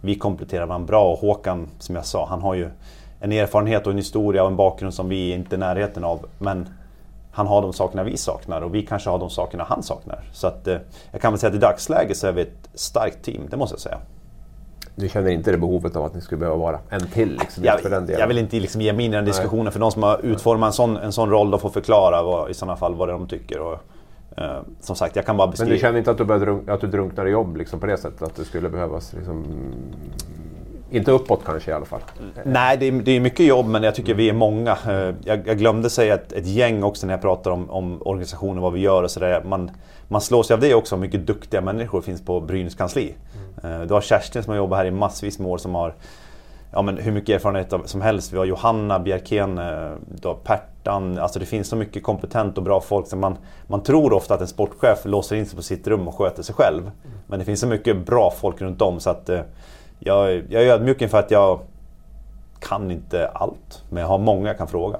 [0.00, 1.12] vi kompletterar varandra bra.
[1.12, 2.68] Och Håkan, som jag sa, han har ju
[3.22, 6.26] en erfarenhet och en historia och en bakgrund som vi inte är i närheten av.
[6.38, 6.68] Men
[7.32, 10.20] han har de sakerna vi saknar och vi kanske har de sakerna han saknar.
[10.32, 10.76] Så att, eh,
[11.12, 13.74] jag kan väl säga att i dagsläget så är vi ett starkt team, det måste
[13.74, 13.98] jag säga.
[14.94, 17.38] Du känner inte det behovet av att ni skulle behöva vara en till?
[17.40, 18.20] Liksom, jag, för den delen.
[18.20, 19.72] jag vill inte liksom ge mig in i den diskussionen Nej.
[19.72, 22.54] för de som har utformat en sån, en sån roll, de får förklara vad, i
[22.54, 23.60] sådana fall vad de tycker.
[23.60, 23.78] Och,
[24.36, 25.68] eh, som sagt, jag kan bara beskriva...
[25.68, 27.96] Men du känner inte att du, drunk, att du drunknar i jobb liksom, på det
[27.96, 28.22] sättet?
[28.22, 29.44] Att det skulle behövas liksom,
[30.94, 32.00] inte uppåt kanske i alla fall.
[32.44, 34.70] Nej, det är, det är mycket jobb men jag tycker vi är många.
[34.88, 38.62] Eh, jag, jag glömde säga ett, ett, gäng också när jag pratar om, om organisationen,
[38.62, 39.42] vad vi gör och sådär.
[39.44, 39.70] Man,
[40.08, 43.14] man slås av det också, mycket duktiga människor finns på Brynäs kansli.
[43.62, 43.88] Mm.
[43.88, 45.94] Du har Kerstin som har jobbat här i massvis med år som har
[46.72, 48.32] ja, men hur mycket erfarenhet som helst.
[48.32, 49.90] Vi har Johanna Bjerkén, eh,
[50.20, 51.18] du har Pertan.
[51.18, 53.06] Alltså det finns så mycket kompetent och bra folk.
[53.06, 53.36] Så man,
[53.66, 56.54] man tror ofta att en sportchef låser in sig på sitt rum och sköter sig
[56.54, 56.90] själv.
[57.26, 59.30] Men det finns så mycket bra folk runt om så att
[60.04, 61.60] jag, jag är ödmjuk inför att jag
[62.60, 64.98] kan inte allt, men jag har många jag kan fråga.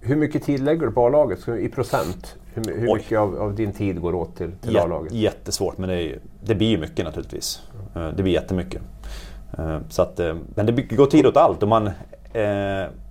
[0.00, 2.36] Hur mycket tid lägger du på A-laget i procent?
[2.54, 5.12] Hur, hur mycket av, av, din tid går åt till, till A-laget?
[5.12, 7.62] Jättesvårt, men det, det blir ju mycket naturligtvis.
[7.94, 8.16] Mm.
[8.16, 8.82] Det blir jättemycket.
[9.58, 11.90] Eh, så att, eh, men det går tid åt allt och man,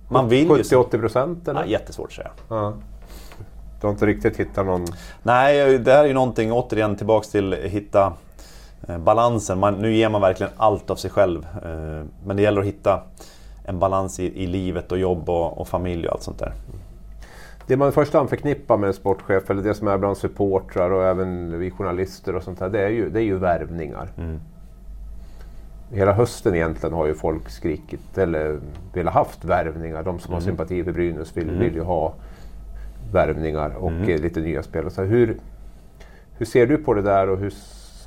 [0.08, 1.38] man vill 70-80 procent?
[1.44, 2.30] Ja, jättesvårt att säga.
[2.48, 2.74] Ja.
[3.80, 4.86] Du har inte riktigt hittat någon...
[5.22, 8.12] Nej, det här är ju någonting, återigen tillbaks till hitta Eh,
[8.86, 9.58] balansen.
[9.58, 11.46] Man, nu ger man verkligen allt av sig själv.
[11.64, 13.02] Eh, men det gäller att hitta
[13.64, 16.52] en balans i, i livet och jobb och, och, familj och allt sånt där.
[17.66, 20.90] Det man i första hand förknippar med en sportchef, eller det som är bland supportrar
[20.90, 24.08] och även vi journalister och sånt där, det är ju, det är ju värvningar.
[24.18, 24.40] Mm.
[25.90, 28.58] hela hösten egentligen har ju folk skrikit eller
[28.92, 30.02] velat haft värvningar.
[30.02, 30.34] De som mm.
[30.34, 31.60] har sympati för Brynäs vill, mm.
[31.60, 32.14] vill ju ha
[33.12, 34.22] värvningar och mm.
[34.22, 34.90] lite nya spelare.
[34.90, 35.36] Så hur,
[36.38, 37.52] hur ser du på det där och hur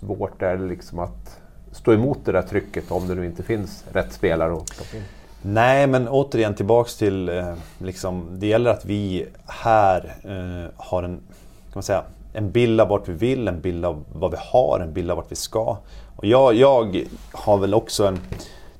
[0.05, 1.39] svårt är det liksom att
[1.71, 5.03] stå emot det där trycket om det nu inte finns rätt spelare att plocka in?
[5.41, 11.17] Nej, men återigen tillbaks till eh, liksom, det gäller att vi här eh, har en,
[11.17, 12.03] kan man säga,
[12.33, 15.17] en bild av vart vi vill, en bild av vad vi har, en bild av
[15.17, 15.77] vart vi ska.
[16.15, 18.19] Och jag, jag har väl också en...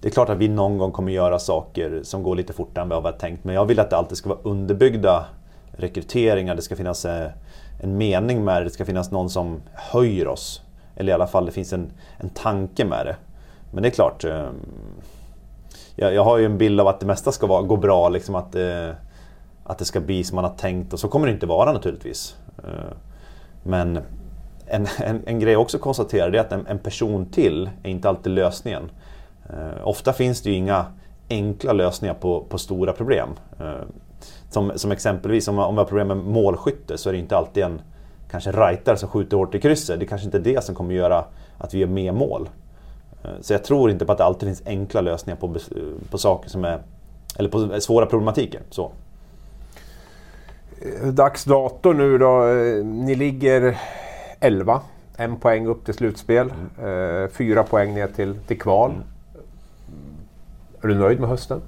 [0.02, 2.90] Det är klart att vi någon gång kommer göra saker som går lite fortare än
[2.90, 3.44] vad vi har tänkt.
[3.44, 5.26] Men jag vill att det alltid ska vara underbyggda
[5.72, 6.56] rekryteringar.
[6.56, 7.32] Det ska finnas eh,
[7.82, 8.64] en mening med det.
[8.64, 10.62] Det ska finnas någon som höjer oss.
[10.96, 13.16] Eller i alla fall det finns en, en tanke med det.
[13.72, 14.24] Men det är klart.
[14.24, 14.50] Eh,
[15.96, 18.10] jag, jag har ju en bild av att det mesta ska vara, gå bra.
[18.10, 18.90] Liksom att, eh,
[19.64, 20.94] att det ska bli som man har tänkt.
[20.94, 22.36] Och så kommer det inte vara naturligtvis.
[22.58, 22.96] Eh,
[23.64, 24.00] men
[24.68, 28.10] en, en, en grej jag också konstaterar är att en, en, person till är inte
[28.10, 28.92] alltid lösningen.
[29.50, 30.86] Eh, ofta finns det ju inga
[31.30, 33.30] enkla lösningar på, på stora problem.
[33.60, 33.74] Eh,
[34.50, 37.64] som, som exempelvis om, om vi har problem med målskytte så är det inte alltid
[37.64, 37.82] en
[38.32, 40.00] kanske rightare som skjuter hårt i krysset.
[40.00, 41.26] Det kanske inte är det som kommer göra
[41.58, 42.50] att vi gör mer mål.
[43.24, 45.56] Eh, så jag tror inte på att det alltid finns enkla lösningar på,
[46.10, 46.80] på saker som är
[47.38, 48.62] eller på svåra problematiker.
[48.70, 48.92] Så.
[51.04, 52.48] Dags dato nu då.
[52.48, 53.78] Eh, ni ligger
[54.40, 54.82] 11.
[55.18, 56.54] En poäng upp till slutspel.
[56.80, 57.24] Mm.
[57.24, 58.92] Eh, fyra poäng ner till, till kval.
[58.92, 59.04] Mm.
[60.82, 61.62] Är du nöjd med hösten?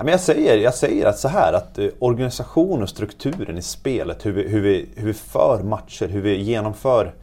[0.00, 3.62] Ja, men jag, säger, jag säger att så här att eh, organisationen och strukturen i
[3.62, 7.14] spelet, hur vi, hur vi, hur vi för matcher, hur vi genomför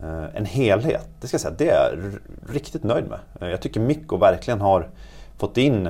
[0.00, 1.08] eh, en helhet.
[1.20, 2.12] Det ska jag säga, det är jag
[2.56, 3.18] riktigt nöjd med.
[3.40, 4.88] Eh, jag tycker Mikko verkligen har
[5.38, 5.86] fått in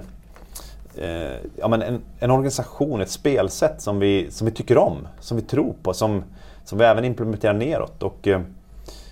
[0.97, 5.37] eh, ja, men en, en, organisation, ett spelsätt som vi, som vi tycker om, som
[5.37, 6.25] vi tror på, som,
[6.65, 8.03] som vi även implementerar neråt.
[8.03, 8.41] Och, eh,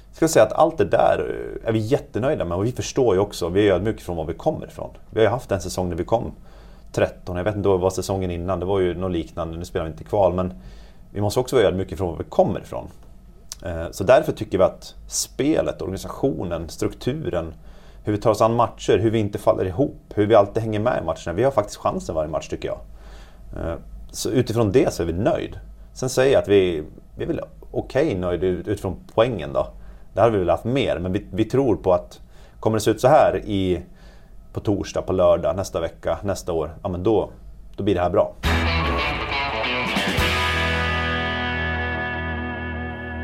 [0.08, 3.20] jag ska säga att allt det där är vi jättenöjda med och vi förstår ju
[3.20, 4.90] också, vi är ödmjuka från var vi kommer ifrån.
[5.10, 6.32] Vi har ju haft en säsong där vi kom
[6.94, 9.86] 13, jag vet inte vad var säsongen innan, det var ju något liknande, nu spelar
[9.86, 10.54] vi inte kval men
[11.10, 12.88] vi måste också vara ödmjuka från var vi kommer ifrån.
[13.64, 17.54] Eh, så därför tycker vi att spelet, organisationen, strukturen,
[18.04, 20.80] hur vi tar oss an matcher, hur vi inte faller ihop, hur vi alltid hänger
[20.80, 21.32] med i matcherna.
[21.32, 22.78] Vi har faktiskt chansen varje match tycker jag.
[23.56, 23.76] Eh,
[24.10, 25.58] så utifrån det så är vi nöjd.
[25.92, 26.82] Sen säger jag att vi,
[27.16, 27.40] vi är väl
[27.70, 29.66] okej okay nöjda utifrån poängen då.
[30.12, 32.20] Där hade vi velat haft mer, men vi, vi tror på att
[32.60, 33.82] kommer det se ut så här i,
[34.54, 37.30] på torsdag, på lördag, nästa vecka, nästa år, ja men då,
[37.76, 38.34] då blir det här bra.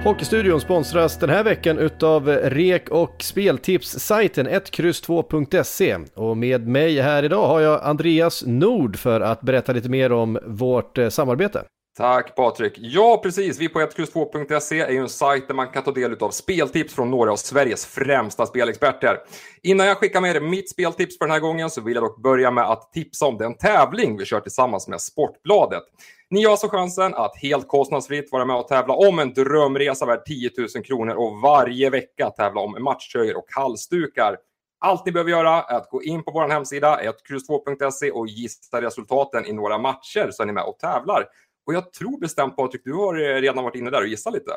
[0.05, 7.49] Hockeystudion sponsras den här veckan utav REK och speltipssajten 1X2.se och med mig här idag
[7.49, 11.64] har jag Andreas Nord för att berätta lite mer om vårt eh, samarbete.
[12.01, 12.72] Tack Patrik.
[12.76, 13.59] Ja, precis.
[13.59, 17.11] Vi på 1X2.se är ju en sajt där man kan ta del av speltips från
[17.11, 19.18] några av Sveriges främsta spelexperter.
[19.62, 22.22] Innan jag skickar med er mitt speltips för den här gången så vill jag dock
[22.22, 25.82] börja med att tipsa om den tävling vi kör tillsammans med Sportbladet.
[26.30, 30.24] Ni har alltså chansen att helt kostnadsfritt vara med och tävla om en drömresa värd
[30.24, 34.36] 10 000 kronor och varje vecka tävla om matchtröjor och halsdukar.
[34.78, 39.46] Allt ni behöver göra är att gå in på vår hemsida, 1X2.se och gissa resultaten
[39.46, 41.26] i några matcher så är ni med och tävlar.
[41.66, 44.50] Och jag tror bestämt Patrik, du har redan varit inne där och gissat lite.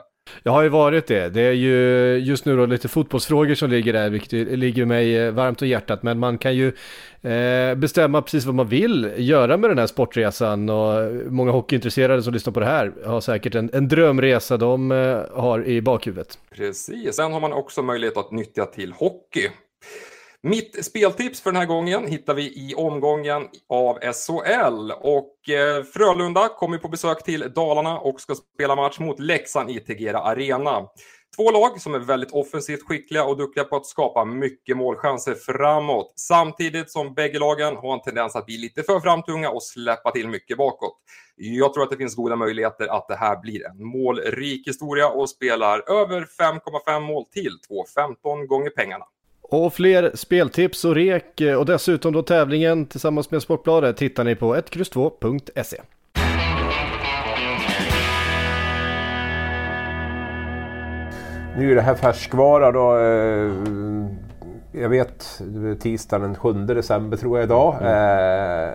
[0.43, 1.29] Jag har ju varit det.
[1.29, 5.31] Det är ju just nu då lite fotbollsfrågor som ligger där, vilket ligger mig eh,
[5.31, 6.03] varmt om hjärtat.
[6.03, 6.67] Men man kan ju
[7.21, 10.69] eh, bestämma precis vad man vill göra med den här sportresan.
[10.69, 15.21] Och många hockeyintresserade som lyssnar på det här har säkert en, en drömresa de eh,
[15.31, 16.39] har i bakhuvudet.
[16.55, 19.49] Precis, sen har man också möjlighet att nyttja till hockey.
[20.45, 26.49] Mitt speltips för den här gången hittar vi i omgången av SHL och eh, Frölunda
[26.49, 30.87] kommer på besök till Dalarna och ska spela match mot Leksand i Tegera Arena.
[31.35, 36.13] Två lag som är väldigt offensivt skickliga och duktiga på att skapa mycket målchanser framåt.
[36.15, 40.27] Samtidigt som bägge lagen har en tendens att bli lite för framtunga och släppa till
[40.27, 40.97] mycket bakåt.
[41.35, 45.29] Jag tror att det finns goda möjligheter att det här blir en målrik historia och
[45.29, 49.05] spelar över 5,5 mål till 2,15 gånger pengarna.
[49.55, 54.35] Och fler speltips och rek eh, och dessutom då tävlingen tillsammans med Sportbladet hittar ni
[54.35, 55.77] på 1X2.se.
[61.57, 62.97] Nu är det här färskvara då.
[62.97, 63.51] Eh,
[64.81, 65.41] jag vet,
[65.79, 67.75] tisdagen den 7 december tror jag idag.
[67.81, 67.87] Mm.
[67.87, 68.73] Eh,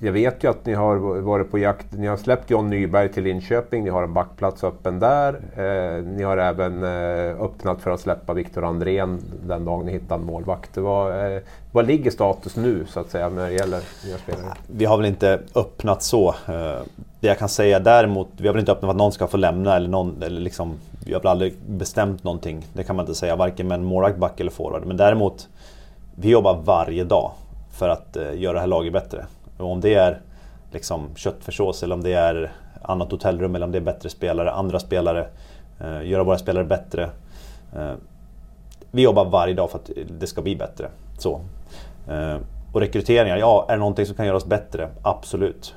[0.00, 1.86] jag vet ju att ni har varit på jakt.
[1.92, 3.84] Ni har släppt John Nyberg till Linköping.
[3.84, 5.34] Ni har en backplats öppen där.
[5.34, 10.16] Eh, ni har även eh, öppnat för att släppa Viktor Andrén den dagen ni hittar
[10.16, 10.76] en målvakt.
[10.76, 11.42] Vad, eh,
[11.72, 14.54] vad ligger status nu så att säga när det gäller nya spelare?
[14.66, 16.28] Vi har väl inte öppnat så.
[16.28, 16.80] Eh,
[17.20, 19.36] det jag kan säga däremot, vi har väl inte öppnat för att någon ska få
[19.36, 20.74] lämna eller någon, eller liksom,
[21.06, 22.66] vi har väl aldrig bestämt någonting.
[22.72, 24.86] Det kan man inte säga, varken med en målvakt, back eller forward.
[24.86, 25.48] Men däremot
[26.14, 27.32] vi jobbar varje dag
[27.70, 29.26] för att eh, göra det här laget bättre.
[29.58, 30.20] Och om det är
[30.70, 32.52] liksom köttfärssås eller om det är
[32.82, 35.26] annat hotellrum eller om det är bättre spelare, andra spelare,
[35.80, 37.10] eh, göra våra spelare bättre.
[37.76, 37.92] Eh,
[38.90, 39.90] vi jobbar varje dag för att
[40.20, 40.88] det ska bli bättre.
[41.18, 41.40] Så.
[42.72, 44.88] Och rekryteringar, ja, är det någonting som kan göra oss bättre?
[45.02, 45.74] Absolut.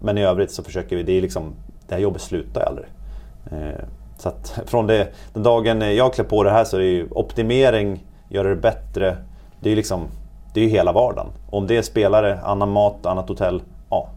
[0.00, 1.52] Men i övrigt så försöker vi, det är liksom,
[1.88, 2.86] det här jobbet slutar ju aldrig.
[4.20, 7.08] Så att från det, den dagen jag klär på det här så är det ju
[7.10, 9.16] optimering, göra det bättre.
[9.60, 10.04] Det är ju liksom,
[10.54, 11.26] det är hela vardagen.
[11.50, 14.08] Om det är spelare, annan mat, annat hotell, ja.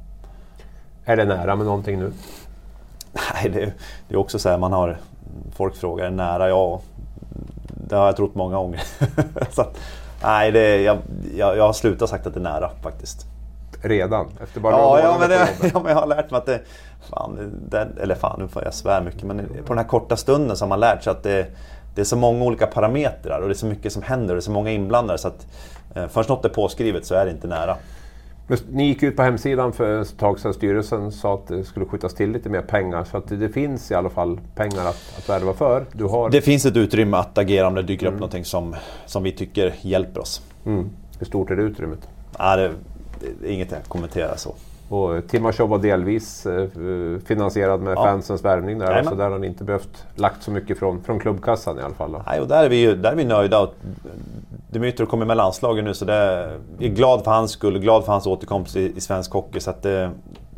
[1.06, 2.12] Är det nära med någonting nu?
[3.14, 3.74] Nej, det,
[4.08, 4.98] det är också så här, man har...
[5.56, 6.50] Folk frågar, är nära?
[6.50, 6.82] Ja,
[7.68, 8.82] det har jag trott många gånger.
[9.52, 9.78] så att,
[10.24, 10.98] nej, det, jag,
[11.38, 13.33] jag, jag har slutat sagt att det är nära faktiskt.
[13.84, 14.28] Redan?
[14.44, 16.60] Efter bara ja, ja, men det, ja, men jag har lärt mig att det...
[17.10, 19.24] Fan, det eller fan, nu får jag svär mycket.
[19.24, 21.48] Men på den här korta stunden så har man lärt sig att det,
[21.96, 24.40] det är så många olika parametrar och det är så mycket som händer och det
[24.40, 25.20] är så många inblandade.
[25.20, 25.48] Så att
[25.96, 27.78] eh, först något är påskrivet så är det inte nära.
[28.48, 30.54] Men Ni gick ut på hemsidan för ett tag sedan.
[30.54, 33.04] Styrelsen sa att det skulle skjutas till lite mer pengar.
[33.04, 35.86] Så att det finns i alla fall pengar att, att värva för.
[35.92, 36.30] Du har...
[36.30, 38.76] Det finns ett utrymme att agera om det dyker upp någonting som,
[39.06, 40.42] som vi tycker hjälper oss.
[40.66, 40.90] Mm.
[41.20, 42.10] Hur stort är det utrymmet?
[42.38, 42.74] Ja, det,
[43.48, 44.54] inget jag kommenterar så.
[44.90, 46.68] Och Timashov var delvis eh,
[47.26, 48.04] finansierad med Ja.
[48.04, 48.86] fansens värvning där.
[48.86, 49.10] Jajamän.
[49.12, 52.12] Så där har ni inte behövt lagt så mycket från, från klubbkassan i alla fall.
[52.12, 52.22] Då.
[52.28, 53.68] Nej, och där är vi, ju- där är vi nöjda.
[54.70, 58.12] Dmytro kommer med landslaget nu så det, vi är glad för hans skull, glad för
[58.12, 59.60] hans återkomst i, i svensk hockey.
[59.60, 60.12] Så att det,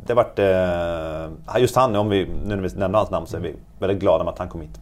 [0.06, 0.38] det vart...
[0.38, 3.98] Eh, just han, om vi, nu när vi nämner hans namn så är vi väldigt
[3.98, 4.80] glada med att han kom hit.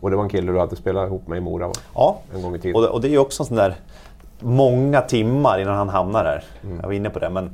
[0.00, 1.72] Och det var en kille du hade spelat ihop med i Mora va?
[1.94, 2.76] Ja, en gång i tiden.
[2.76, 3.74] och det, och det är ju också en sån där...
[4.42, 6.44] Många timmar innan han hamnar här.
[6.80, 7.50] Jag var inne på det men...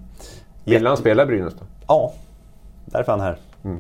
[0.65, 1.65] Ville han spela i Brynäs då?
[1.87, 2.13] Ja,
[2.85, 3.37] därför är han här.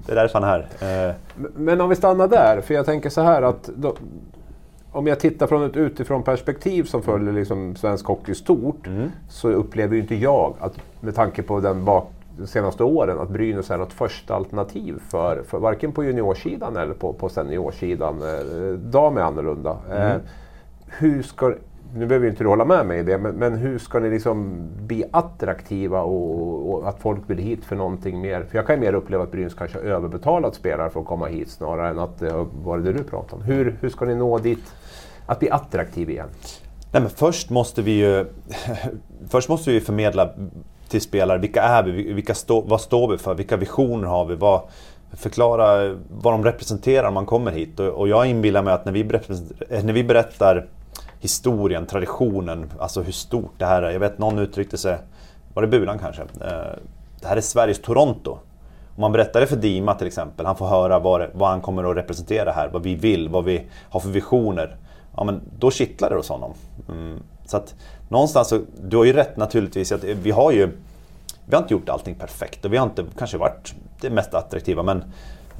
[0.06, 1.08] Det är därför han är här.
[1.08, 1.14] Eh,
[1.56, 3.94] Men om vi stannar där, för jag tänker så här att då,
[4.92, 8.88] om jag tittar från ett utifrån perspektiv som följer liksom svensk hockey stort
[9.28, 13.28] så upplever ju inte jag, att, med tanke på den bak, de senaste åren, att
[13.28, 18.22] Brynäs är något första alternativ för, för varken på juniorsidan eller på, på seniorsidan.
[18.22, 19.76] Eh, Dam är annorlunda.
[19.92, 20.16] Eh,
[20.86, 21.54] hur ska,
[21.94, 24.10] nu behöver ju inte du hålla med mig i det, men, men hur ska ni
[24.10, 28.44] liksom bli attraktiva och, och att folk vill hit för någonting mer?
[28.50, 31.26] För jag kan ju mer uppleva att Brynäs kanske har överbetalat spelare för att komma
[31.26, 33.42] hit snarare än att det har varit det du pratade om.
[33.42, 34.74] Hur, hur ska ni nå dit,
[35.26, 36.28] att bli attraktiv igen?
[36.92, 38.26] Nej men först måste vi ju
[39.28, 40.30] Först måste vi förmedla
[40.88, 42.12] till spelare, vilka är vi?
[42.12, 43.34] Vilka stå, vad står vi för?
[43.34, 44.34] Vilka visioner har vi?
[44.34, 44.60] Vad,
[45.12, 47.80] förklara vad de representerar om man kommer hit.
[47.80, 49.04] Och, och jag inbillar mig att när vi,
[49.82, 50.66] när vi berättar
[51.20, 53.90] historien, traditionen, alltså hur stort det här är.
[53.90, 54.98] Jag vet någon uttryckte sig,
[55.54, 56.22] var det Bulan kanske?
[56.22, 56.78] Eh,
[57.20, 58.30] det här är Sveriges Toronto.
[58.96, 61.60] Om man berättar det för Dima till exempel, han får höra vad, det- vad han
[61.60, 64.76] kommer att representera här, vad vi vill, vad vi har för visioner.
[65.16, 66.52] Ja men då kittlar det hos honom.
[66.88, 67.18] Mm.
[67.46, 67.74] Så att
[68.08, 70.70] någonstans, så, du har ju rätt naturligtvis, att vi har ju
[71.46, 74.82] vi har inte gjort allting perfekt och vi har inte kanske varit det mest attraktiva
[74.82, 75.04] men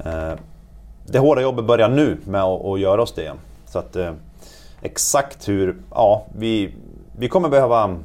[0.05, 0.31] eh,
[1.05, 3.37] det hårda jobbet börjar nu med att, att göra oss det igen.
[3.65, 4.11] Så att eh,
[4.81, 6.73] exakt hur, ja vi,
[7.17, 7.97] vi kommer behöva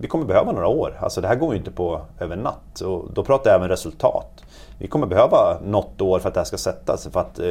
[0.00, 0.98] vi kommer behöva några år.
[1.00, 2.80] Alltså det här går ju inte på över en natt.
[2.80, 4.44] Och då pratar jag även resultat.
[4.78, 7.12] Vi kommer behöva något år för att det här ska sätta sig.
[7.12, 7.50] För att, eh,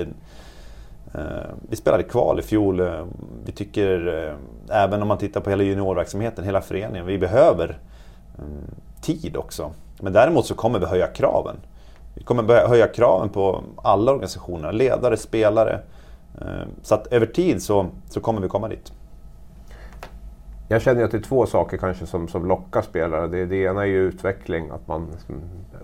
[1.14, 2.80] eh, vi spelade kval i fjol.
[2.80, 3.06] Eh,
[3.46, 7.78] vi tycker, eh, även om man tittar på hela juniorverksamheten, hela föreningen, vi behöver
[8.38, 8.44] eh,
[9.02, 9.72] tid också.
[10.00, 11.56] Men däremot så kommer vi höja kraven.
[12.16, 15.80] Vi kommer höja kraven på alla organisationer, ledare, spelare.
[16.42, 18.94] Eh, Så att över tid så, så kommer vi komma dit.
[20.72, 23.28] Jag känner att det är två saker kanske som, som lockar spelare.
[23.28, 25.36] Det, det ena är ju utveckling, att man som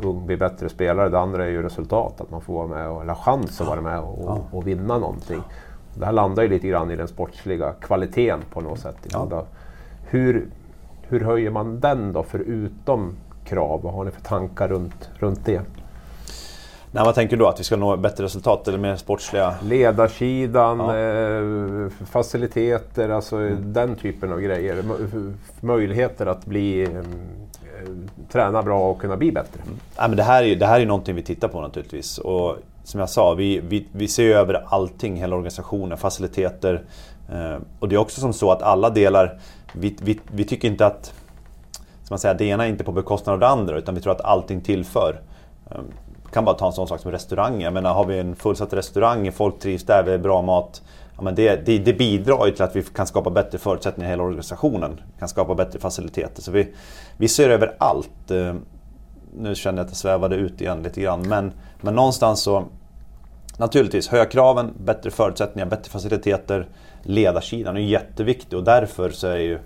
[0.09, 1.09] ung blir bättre spelare.
[1.09, 3.81] Det andra är ju resultat, att man får vara med och, eller chans att vara
[3.81, 5.41] med och, och, och vinna någonting.
[5.95, 8.97] Det här landar ju lite grann i den sportsliga kvaliteten på något sätt.
[9.11, 9.45] Ja.
[10.03, 10.47] Hur,
[11.01, 13.81] hur höjer man den då, förutom krav?
[13.81, 15.61] Vad har ni för tankar runt, runt det?
[16.95, 17.49] Nej, vad tänker du då?
[17.49, 19.55] Att vi ska nå bättre resultat eller mer sportsliga?
[19.63, 20.97] Ledarsidan, Ja.
[20.97, 24.75] eh, faciliteter, alltså den typen av grejer.
[24.75, 26.89] Mö- Möjligheter att bli, eh,
[28.31, 29.61] träna bra och kunna bli bättre.
[29.97, 32.17] Nej, men det, här är, det här är någonting vi tittar på naturligtvis.
[32.17, 36.83] Och som jag sa, vi, vi, vi ser över allting, hela organisationen, faciliteter.
[37.31, 39.39] Eh, och det är också som så att alla delar,
[39.73, 41.05] vi, vi, vi tycker inte att
[42.03, 44.13] som man säger, det ena är inte på bekostnad av det andra utan vi tror
[44.13, 45.21] att allting tillför.
[46.35, 47.65] Kan bara ta en sån sak som restauranger.
[47.65, 50.81] Jag menar, har vi en fullsatt restaurang, folk trivs där, det är bra mat.
[51.15, 54.11] Ja, men det, det, det bidrar ju till att vi kan skapa bättre förutsättningar i
[54.11, 55.01] hela organisationen.
[55.19, 56.41] Kan skapa bättre faciliteter.
[56.41, 56.73] Så vi,
[57.17, 58.31] vi ser över allt.
[58.31, 58.55] Eh,
[59.37, 61.21] nu känner jag att jag svävade ut igen lite grann.
[61.21, 62.63] Men, men någonstans så
[63.57, 66.67] Naturligtvis, höja kraven, bättre förutsättningar, bättre faciliteter.
[67.03, 69.59] Ledarsidan är jätteviktig och därför så är ju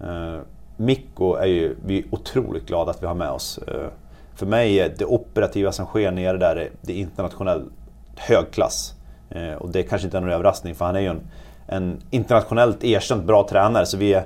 [0.00, 0.40] Eh,
[0.76, 3.58] Mikko är ju vi är otroligt glada att vi har med oss.
[3.58, 3.88] Eh,
[4.38, 7.64] för mig är det operativa som sker nere där det är internationell
[8.16, 8.94] högklass.
[9.30, 11.20] Eh, och det kanske inte är någon överraskning för han är ju en,
[11.66, 13.86] en internationellt erkänt bra tränare.
[13.86, 14.24] Så vi är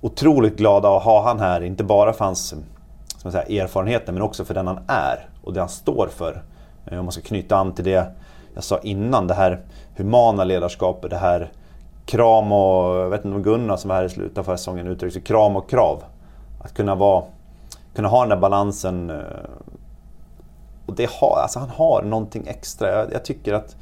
[0.00, 2.54] otroligt glada att ha han här, inte bara för hans
[3.18, 6.42] som säga, erfarenheter men också för den han är och det han står för.
[6.86, 8.06] Eh, om man ska knyta an till det
[8.54, 9.60] jag sa innan, det här
[9.96, 11.50] humana ledarskapet, det här
[12.06, 14.86] kram och, jag vet inte om Gunnar som var här i slutet av förra säsongen
[14.86, 16.02] uttryckte kram och krav.
[16.64, 17.24] Att kunna, vara,
[17.94, 19.10] kunna ha den där balansen.
[19.10, 19.16] Eh,
[20.86, 22.88] och det har, alltså han har någonting extra.
[22.88, 23.76] Jag, jag tycker att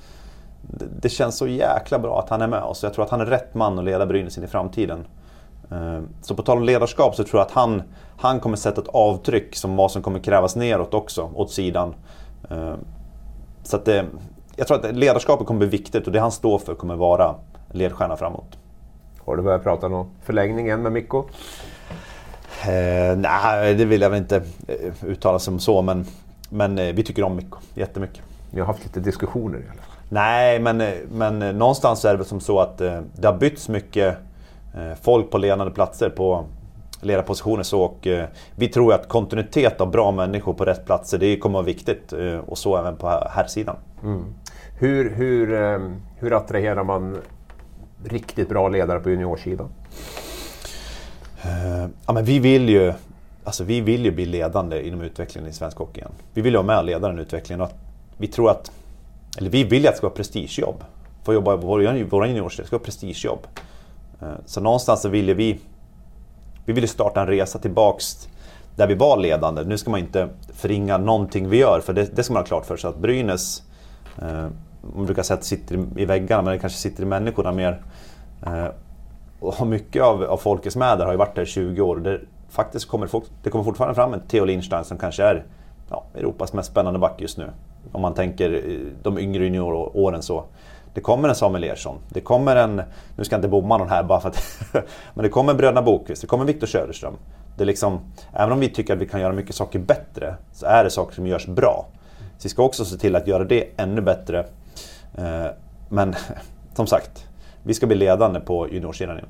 [0.63, 2.83] det, det, känns så jäkla bra att han är med oss.
[2.83, 5.07] Jag tror att han är rätt man att leda Brynäs in i framtiden.
[5.71, 7.83] Eh, så på tal om ledarskap så tror jag att han,
[8.19, 11.95] han kommer sätta ett avtryck som vad som kommer krävas neråt också, åt sidan.
[12.51, 12.75] Eh,
[13.63, 14.07] så att det,
[14.57, 17.35] jag tror att ledarskapet kommer bli viktigt och det han står för kommer vara
[17.73, 18.59] ledstjärna framåt.
[19.25, 21.25] Har du börjat prata om förlängningen med Mikko?
[22.67, 24.37] Eh, nej, det vill jag väl inte
[24.69, 26.07] eh, uttala som så men,
[26.51, 28.23] men eh, vi tycker om Mikko jättemycket.
[28.51, 29.95] Ni har haft lite diskussioner i alla fall?
[30.09, 34.17] Nej, men, eh, men någonstans är det väl som så att det har bytts mycket
[35.03, 36.45] folk på ledande platser på
[37.01, 37.63] ledarpositioner.
[37.63, 38.07] Så, och,
[38.55, 42.13] vi tror att kontinuitet av bra människor på rätt platser, det kommer att vara viktigt.
[42.47, 43.77] och så även på här sidan.
[44.03, 44.25] Mm.
[44.79, 45.47] Hur, hur,
[46.17, 47.17] hur attraherar man
[48.05, 49.69] riktigt bra ledare på juniorsidan?
[51.45, 52.93] Eh, ja, men vi, vill ju,
[53.45, 56.13] alltså vi vill ju bli ledande inom utvecklingen i svensk hockey igen.
[56.35, 57.61] Vi vill ju vara med och leda den utvecklingen.
[57.61, 57.73] Och
[58.17, 58.73] vi tror att,
[59.39, 60.85] eller vi vill ju att det ska vara prestigejobb.
[61.25, 63.47] Få jobba i våra juniorser, det ska vara prestigejobb.
[64.21, 65.59] Eh, så någonstans så vill ju vi,
[66.65, 68.29] vi vill starta en resa tillbaks
[68.77, 69.65] där vi var ledande.
[69.65, 72.67] Nu ska man inte förringa någonting vi gör, för det, det ska man ha klart
[72.67, 73.63] för sig att Brynäs
[74.23, 74.49] eh,
[74.95, 77.83] man brukar säga att det sitter i väggarna, men det kanske sitter i människorna mer.
[78.47, 78.67] Eh,
[79.41, 81.97] och mycket av, av folket som är där har ju varit där i 20 år.
[81.97, 83.09] Det, faktiskt kommer,
[83.43, 85.45] det kommer fortfarande fram en Theo Lindstein som kanske är
[85.91, 87.51] ja, Europas mest spännande back just nu.
[87.93, 90.45] Om man tänker eh, de yngre junioråren så.
[90.95, 91.99] Det kommer en Samuel Ersson.
[92.09, 92.83] Det kommer en,
[93.17, 94.43] nu ska jag inte bomma någon här bara för att...
[95.15, 97.15] men det kommer bröderna Bokvist, det kommer Viktor Söderström.
[97.57, 98.01] Det är liksom,
[98.33, 101.15] även om vi tycker att vi kan göra mycket saker bättre, så är det saker
[101.15, 101.87] som görs bra.
[102.19, 104.39] Så vi ska också se till att göra det ännu bättre
[105.19, 105.47] eh,
[105.89, 106.15] men
[106.75, 107.27] som sagt,
[107.63, 109.29] vi ska bli ledande på juniorsidan igen.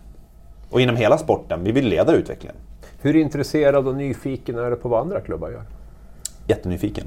[0.71, 2.57] Och inom hela sporten, vi vill leda utvecklingen.
[3.01, 5.63] Hur intresserad och nyfiken är du på vad andra klubbar gör?
[6.47, 7.07] Jättenyfiken.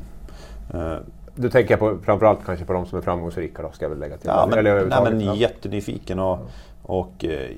[0.74, 0.96] Eh,
[1.36, 4.18] du tänker på, framförallt kanske på de som är framgångsrika då, ska jag väl lägga
[4.18, 4.28] till.
[4.28, 5.36] Ja, men, Eller, nej, men ja.
[5.36, 6.20] jättenyfiken.
[6.20, 6.40] Och,
[6.84, 7.50] och eh,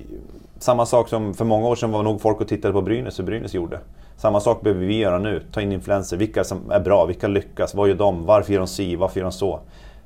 [0.58, 3.24] samma sak som för många år sedan var nog folk och tittade på Brynäs, hur
[3.24, 3.80] Brynäs gjorde.
[4.16, 5.42] Samma sak behöver vi göra nu.
[5.52, 6.16] Ta in influenser.
[6.16, 9.24] Vilka som är bra, vilka lyckas, vad gör de, varför gör de si, varför gör
[9.24, 9.60] de så?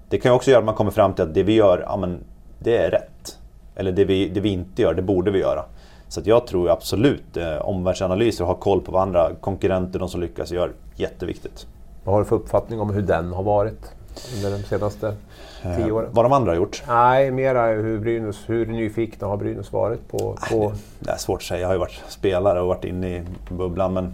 [0.09, 1.97] Det kan ju också göra att man kommer fram till att det vi gör, ja
[1.97, 2.19] men
[2.59, 3.39] det är rätt.
[3.81, 5.65] Eller det vi, det vi inte gör, det borde vi göra.
[6.09, 10.21] Så jag tror absolut eh, omvärldsanalyser och ha koll på vad andra konkurrenter, de som
[10.21, 11.67] lyckas, gör, jätteviktigt.
[12.05, 13.93] Vad har du för uppfattning om hur den har varit
[14.37, 15.15] under de senaste
[15.63, 16.09] tio eh, åren?
[16.13, 16.83] vad de andra har gjort?
[16.89, 20.19] Nej, mera hur, Brynäs, hur nyfikna har Brynäs varit på...
[20.51, 20.69] på...
[20.69, 21.61] Nej, det är svårt att säga.
[21.61, 24.13] Jag har ju varit spelare och varit inne i bubblan men...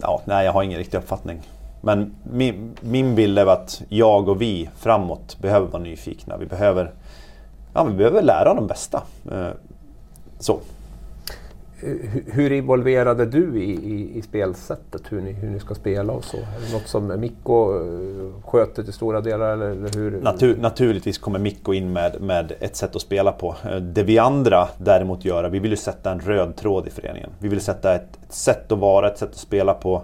[0.00, 1.40] Ja, nej, jag har ingen riktig uppfattning.
[1.80, 6.36] Men min, min bild är att jag och vi framåt behöver vara nyfikna.
[6.36, 6.92] Vi behöver,
[7.74, 9.02] ja, vi behöver lära de bästa.
[9.32, 9.48] Eh,
[10.38, 10.60] så.
[12.26, 16.24] Hur involverad är du i, i, i, spelsättet, hur ni, hur ni ska spela och
[16.24, 16.36] så?
[16.36, 19.52] Är det något som Mikko eh, sköter till stora delar?
[19.52, 20.20] Eller hur?
[20.20, 23.56] Natur, naturligtvis kommer Mikko in med, med ett sätt att spela på.
[23.64, 27.30] Eh, det vi andra däremot gör, vi vill ju sätta en röd tråd i föreningen.
[27.38, 30.02] Vi vill sätta ett, ett sätt att vara, ett sätt att spela på.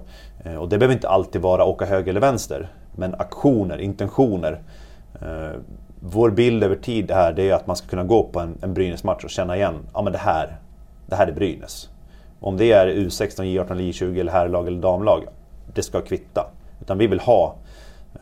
[0.61, 2.69] Och det behöver inte alltid vara åka höger eller vänster.
[2.97, 4.61] Men aktioner, intentioner.
[6.01, 8.75] Vår bild över tid är, det är att man ska kunna gå på en, en
[8.75, 10.57] Brynäs-match och känna igen, ja men det här,
[11.07, 11.89] det här är Brynäs.
[12.41, 15.25] Om det är U16, J18, J20 eller herrlag eller damlag,
[15.75, 16.47] det ska kvitta.
[16.81, 17.55] Utan vi vill ha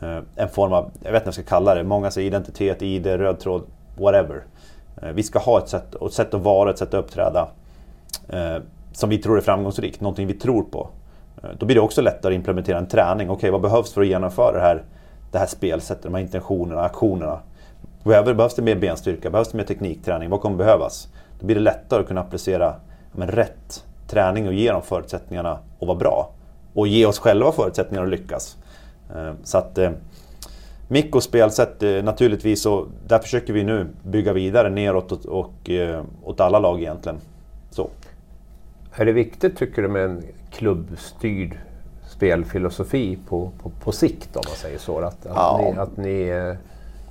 [0.01, 2.81] eh, en form av, jag vet inte vad jag ska kalla det, många säger identitet,
[2.81, 3.63] ID, röd tråd,
[3.97, 4.43] whatever.
[5.01, 7.47] Eh, vi ska ha ett sätt, ett sätt att vara, ett sätt att uppträda
[8.29, 8.57] eh,
[8.91, 10.89] som vi tror är framgångsrikt, någonting vi tror på.
[11.43, 13.29] Eh, då blir det också lättare att implementera en träning.
[13.29, 14.83] Okej, okay, vad behövs för att genomföra det här,
[15.31, 17.39] det här spelsättet, de här intentionerna, aktionerna?
[18.07, 19.29] Behöver, behövs det mer benstyrka?
[19.29, 20.29] Behövs det mer teknikträning?
[20.29, 21.07] Vad kommer behövas?
[21.39, 22.75] Då blir det lättare att kunna applicera
[23.11, 26.31] men, rätt träning och ge dem förutsättningarna att vara bra.
[26.73, 28.57] Och ge oss själva förutsättningar att lyckas.
[29.15, 29.91] Eh, så att eh,
[30.87, 35.69] Mikkos spelsätt naturligtvis, och där försöker vi nu bygga vidare neråt och, och,
[36.23, 37.17] åt alla lag egentligen.
[37.69, 37.89] Så.
[38.95, 41.57] Är det viktigt tycker du med en klubbstyrd
[42.09, 44.99] spelfilosofi på, på, på sikt om man säger så?
[44.99, 45.59] Att, att, ja.
[45.63, 46.55] ni, att ni, eh,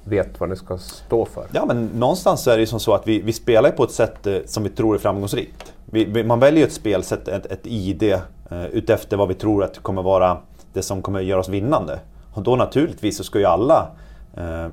[0.06, 1.46] vet vad ni ska stå för?
[1.52, 4.26] Ja, men någonstans är det ju som så att vi, vi spelar på ett sätt
[4.26, 5.72] eh, som vi tror är framgångsrikt.
[5.84, 9.74] Vi, vi, man väljer ett spelsätt, ett, ett ID, eh, utefter vad vi tror att
[9.74, 10.38] det kommer vara
[10.72, 12.00] det som kommer göra oss vinnande.
[12.32, 13.88] Och då naturligtvis så ska ju alla
[14.36, 14.66] eh,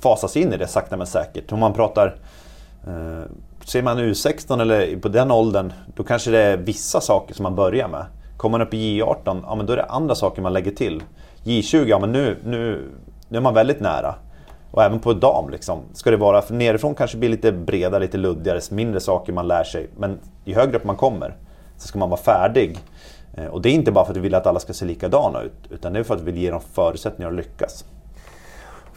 [0.00, 1.52] fasas in i det sakta men säkert.
[1.52, 2.16] Om man pratar
[2.86, 3.30] eh,
[3.68, 7.54] Ser man U16 eller på den åldern, då kanske det är vissa saker som man
[7.54, 8.04] börjar med.
[8.36, 11.02] Kommer man upp i J18, ja men då är det andra saker man lägger till.
[11.44, 12.90] J20, ja men nu, nu,
[13.28, 14.14] nu är man väldigt nära.
[14.70, 15.82] Och även på dam liksom.
[15.92, 19.48] Ska det vara, för nerifrån kanske det blir lite bredare, lite luddigare, mindre saker man
[19.48, 19.90] lär sig.
[19.96, 21.36] Men ju högre upp man kommer
[21.76, 22.78] så ska man vara färdig.
[23.34, 25.40] Eh, och det är inte bara för att vi vill att alla ska se likadana
[25.40, 27.84] ut, utan det är för att vi vill ge dem förutsättningar att lyckas.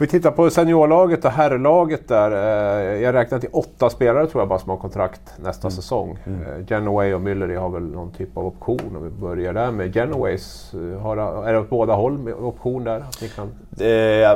[0.02, 2.32] Vi tittar på seniorlaget och herrlaget där.
[2.32, 5.76] Eh, jag räknar till åtta spelare tror jag bara som har kontrakt nästa mm.
[5.76, 6.18] säsong.
[6.26, 6.42] Mm.
[6.42, 9.96] Eh, Genoway och Müller har väl någon typ av option om vi börjar där med
[9.96, 10.74] Genoways.
[11.02, 13.00] Har, är det åt båda håll med option där?
[13.00, 13.52] Att ni kan...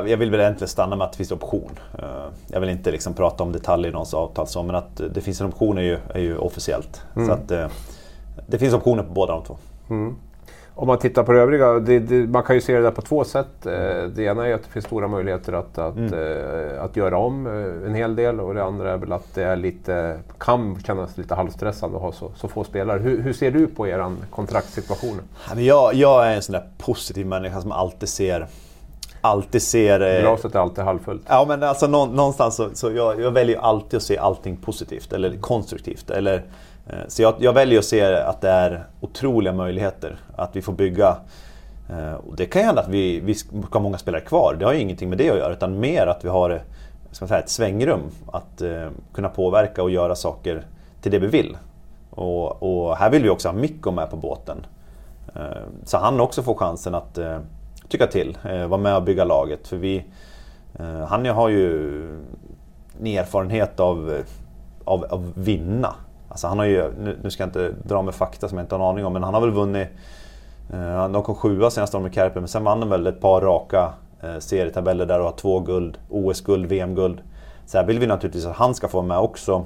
[0.08, 1.78] Jag vill väl egentligen stanna med att det finns option.
[2.46, 5.40] Jag vill inte liksom prata om detaljer i någons avtal så, men att det finns
[5.40, 7.02] en option är ju, är ju officiellt.
[7.16, 7.28] Mm.
[7.28, 7.72] Så att,
[8.46, 9.56] det finns optioner på båda de två.
[9.90, 10.16] Mm.
[10.78, 13.02] Om man tittar på det övriga, det, det, man kan ju se det där på
[13.02, 13.66] två sätt.
[13.66, 13.72] Eh,
[14.14, 16.14] det ena är att det finns stora möjligheter att, att, mm.
[16.14, 19.42] äh, att göra om äh, en hel del och det andra är väl att det
[19.42, 22.98] är lite, kan kännas lite halvstressande att ha så, så få spelare.
[22.98, 25.20] Hur, hur ser du på er kontraktssituation?
[25.56, 28.46] Jag, jag är en sån där positiv människa som alltid ser
[29.20, 30.20] alltid ser...
[30.20, 31.22] Glaset är alltid halvfullt.
[31.28, 35.36] Ja, men alltså någonstans så, så jag, jag väljer alltid att se allting positivt eller
[35.36, 36.10] konstruktivt.
[36.10, 36.42] Eller, Eh,
[36.86, 40.72] Eh, så jag, jag, väljer att se att det är otroliga möjligheter att vi får
[40.72, 41.16] bygga.
[41.90, 44.64] Eh, och det kan ju hända att vi, vi ska ha många spelare kvar, det
[44.64, 45.52] har ju ingenting med det att göra.
[45.52, 46.60] Utan mer att vi har eh,
[47.10, 48.00] ska säga, ett svängrum
[48.32, 50.66] att eh, kunna påverka och göra saker
[51.00, 51.56] till det vi vill.
[52.10, 54.66] Och, och här vill vi också ha Mikko med på båten.
[55.84, 57.18] Så han också får chansen att
[57.88, 59.68] tycka till, vara med och bygga laget.
[59.68, 60.04] För vi,
[61.08, 61.92] han har ju
[63.00, 64.22] en erfarenhet av,
[64.84, 65.94] av, av vinna.
[66.36, 68.82] Alltså han har ju, nu, ska jag inte dra med fakta som jag inte har
[68.82, 69.88] en aning om, men han har väl vunnit...
[70.72, 73.40] Eh, de kom sjua senast de med Kärpen, men sen vann de väl ett par
[73.40, 77.20] raka eh, serietabeller där och har två guld, OS-guld, VM-guld.
[77.66, 79.64] Så här vill vi naturligtvis att han ska få med också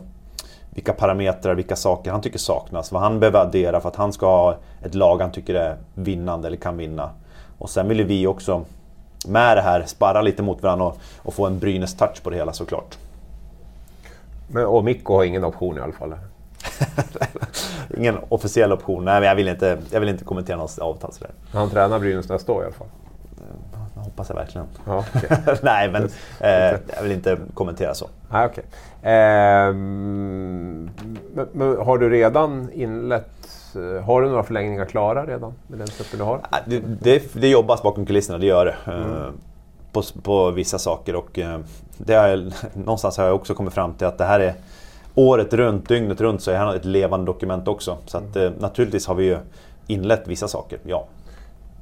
[0.71, 2.93] vilka parametrar, vilka saker han tycker saknas.
[2.93, 6.49] Vad han behöver addera för att han ska ha ett lag han tycker är vinnande
[6.49, 7.11] eller kan vinna.
[7.59, 8.65] Och sen vill vi också
[9.27, 12.53] med det här sparra lite mot varandra och, och få en Brynäs-touch på det hela
[12.53, 12.99] såklart.
[14.49, 16.15] Men, och Mikko har ingen option i alla fall?
[17.97, 19.05] Ingen officiell option.
[19.05, 21.31] Nej, men jag vill inte, jag vill inte kommentera något avtal sådär.
[21.53, 22.89] Han tränar Brynäs nästa år i alla fall?
[23.95, 24.67] Det hoppas jag verkligen.
[24.87, 25.39] Ja, okay.
[25.63, 26.05] Nej, men
[26.41, 28.09] eh, jag vill inte kommentera så.
[28.31, 28.65] Nej, okay.
[29.03, 35.79] Eh, men, men, har du redan inlett eh, har du några förlängningar klara redan med
[35.79, 36.41] den truppen du har?
[36.67, 38.77] Det, det, det jobbas bakom kulisserna, det gör det.
[38.87, 39.33] Eh, mm.
[39.93, 41.61] På, på, vissa saker och eh,
[41.97, 44.55] det har någonstans har jag också kommit fram till att det här är
[45.15, 47.99] året runt, dygnet runt så är han ett levande dokument också.
[48.07, 49.39] Så att, eh, naturligtvis har vi ju
[49.87, 51.07] inlett vissa saker, ja.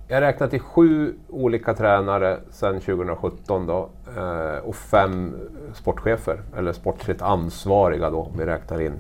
[0.09, 5.35] Jag har räknat till sju olika tränare sedan 2017 då, eh, och fem
[5.74, 8.93] sportchefer, eller sportsligt ansvariga då om vi räknar in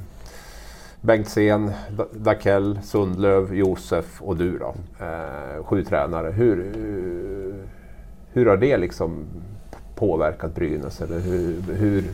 [1.00, 1.70] Bengtzén,
[2.12, 4.74] Dakell, Sundlöv, Josef och du då.
[5.00, 6.30] Eh, sju tränare.
[6.30, 6.72] Hur,
[8.32, 9.24] hur har det liksom
[9.94, 11.00] påverkat Brynäs?
[11.00, 12.04] Eller hur, hur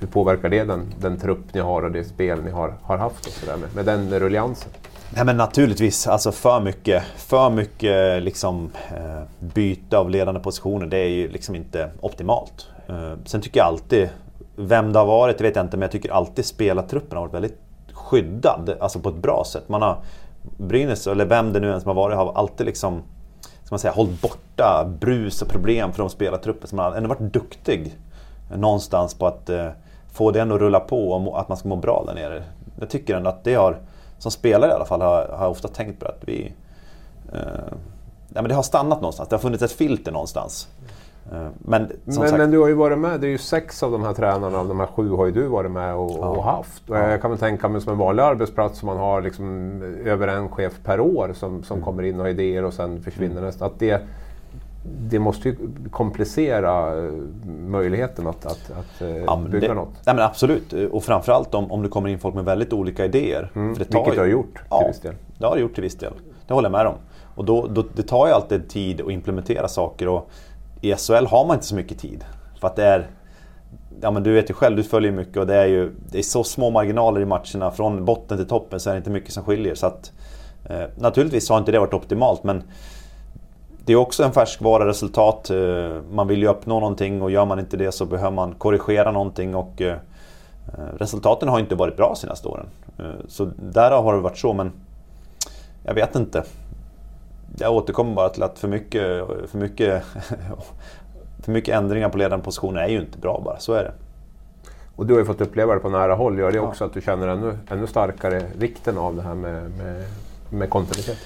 [0.00, 3.26] hur påverkar det den, den trupp ni har och det spel ni har, har haft
[3.26, 4.70] och så där med, med den rulliansen?
[5.14, 10.96] Nej men naturligtvis, alltså för mycket, för mycket liksom, eh, byte av ledande positioner, det
[10.96, 12.68] är ju liksom inte optimalt.
[12.88, 14.08] Eh, sen tycker jag alltid,
[14.56, 17.34] vem det har varit, det vet jag inte, men jag tycker alltid spelartruppen har varit
[17.34, 17.58] väldigt
[17.92, 19.68] skyddad, alltså på ett bra sätt.
[19.68, 19.98] Man har,
[20.56, 23.02] Brynäs, eller vem det nu än som har varit, har alltid liksom,
[23.40, 26.68] ska man säga, hållit borta brus och problem från spelartruppen.
[26.68, 27.96] Så man har ändå varit duktig
[28.56, 29.68] någonstans på att eh,
[30.12, 32.42] få den att rulla på och att man ska må bra där nere.
[32.80, 33.76] Jag tycker ändå att det har,
[34.18, 36.52] som spelare i alla fall, har, har jag ofta tänkt på att vi...
[37.32, 37.40] Eh,
[38.28, 40.68] ja, men det har stannat någonstans, det har funnits ett filter någonstans.
[41.32, 42.38] Eh, men, men, sagt...
[42.38, 44.68] men, du har ju varit med, det är ju sex av de här tränarna, av
[44.68, 46.28] de här sju har ju du varit med och, ja.
[46.28, 46.90] och haft.
[46.90, 50.28] Och jag kan väl tänka mig som en vanlig arbetsplats som man har liksom över
[50.28, 51.84] en chef per år som, som mm.
[51.84, 53.44] kommer in och har idéer och sen försvinner mm.
[53.44, 53.66] nästa.
[53.66, 54.02] Att det,
[54.82, 55.56] det måste ju
[55.90, 57.12] komplicera eh,
[57.46, 59.88] möjligheten att, att, att eh, ja, bygga det, något.
[60.06, 63.50] Nej, men absolut, och framförallt om, om det kommer in folk med väldigt olika idéer.
[63.54, 65.14] Mm, för det vilket du har gjort till ja, viss del.
[65.38, 66.12] det har det gjort till viss del.
[66.46, 66.94] Det håller jag med om.
[67.34, 70.30] Och då, då, det tar ju alltid tid att implementera saker och
[70.80, 72.24] i SHL har man inte så mycket tid.
[72.60, 73.10] För att det är
[74.02, 76.22] Ja men du vet ju själv, du följer mycket och det är ju det är
[76.22, 77.70] så små marginaler i matcherna.
[77.70, 79.74] Från botten till toppen så är det inte mycket som skiljer.
[79.74, 80.12] Så att,
[80.64, 82.62] eh, naturligtvis har inte det varit optimalt men
[83.84, 85.50] det är också en färskvara resultat.
[85.50, 85.56] Eh,
[86.12, 89.54] man vill ju uppnå någonting och gör man inte det så behöver man korrigera någonting.
[89.54, 89.96] Och, eh,
[90.98, 92.66] resultaten har inte varit bra senaste åren.
[93.28, 94.72] Så därav har det varit så, men
[95.84, 96.44] jag vet inte.
[97.58, 100.04] Jag återkommer bara till att för mycket, för mycket,
[101.42, 103.92] för mycket ändringar på ledande positioner är ju inte bra bara, så är det.
[104.96, 106.38] Och du har ju fått uppleva det på nära håll.
[106.38, 106.62] Gör det ja.
[106.62, 110.04] också att du känner ännu, ännu starkare vikten av det här med, med,
[110.50, 111.18] med kontinuitet?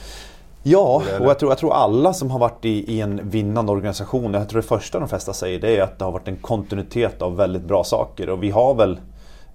[0.67, 4.35] Ja, och jag tror, jag tror alla som har varit i, i, en vinnande organisation,
[4.35, 7.23] jag tror det första de flesta säger det är att det har varit en kontinuitet
[7.23, 8.29] av väldigt bra saker.
[8.29, 9.01] Och vi har väl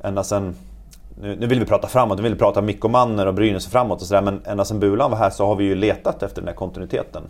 [0.01, 0.55] ända sedan
[1.21, 4.01] nu, nu vill vi prata framåt, nu vill vi prata Mikko Manner och Brynäs framåt
[4.01, 4.21] och sådär.
[4.21, 7.23] Men ända sedan Bulan var här så har vi ju letat efter den här kontinuiteten.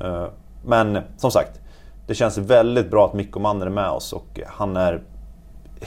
[0.00, 0.26] Eh,
[0.64, 1.60] men som sagt,
[2.06, 5.02] det känns väldigt bra att Mikko Manner är med oss och han är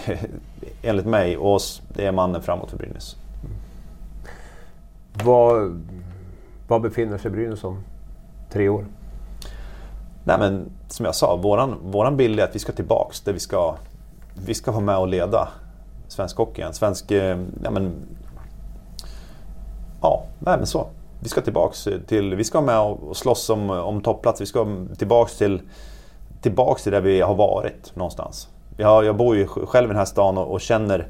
[0.82, 3.16] enligt mig och oss, det är mannen framåt för Brynäs.
[5.24, 5.82] Vad,
[6.68, 7.84] var befinner sig Brynäs om
[8.49, 8.86] tre år?
[10.24, 13.39] Nej men som jag sa, våran, våran bild är att vi ska tillbaks där vi
[13.39, 13.76] ska,
[14.45, 15.47] vi ska vara med och leda
[16.07, 16.74] svensk hockey igen.
[16.74, 17.93] Svensk, eh, ja men...
[20.01, 20.88] Ja, nej men så.
[21.20, 24.41] Vi ska tillbaks till, vi ska med och slåss om, om topplats.
[24.41, 25.61] Vi ska tillbaks till,
[26.41, 28.49] tillbaks till där vi har varit någonstans.
[28.78, 31.07] Jag, jag bor ju själv i den här stan och, och, känner,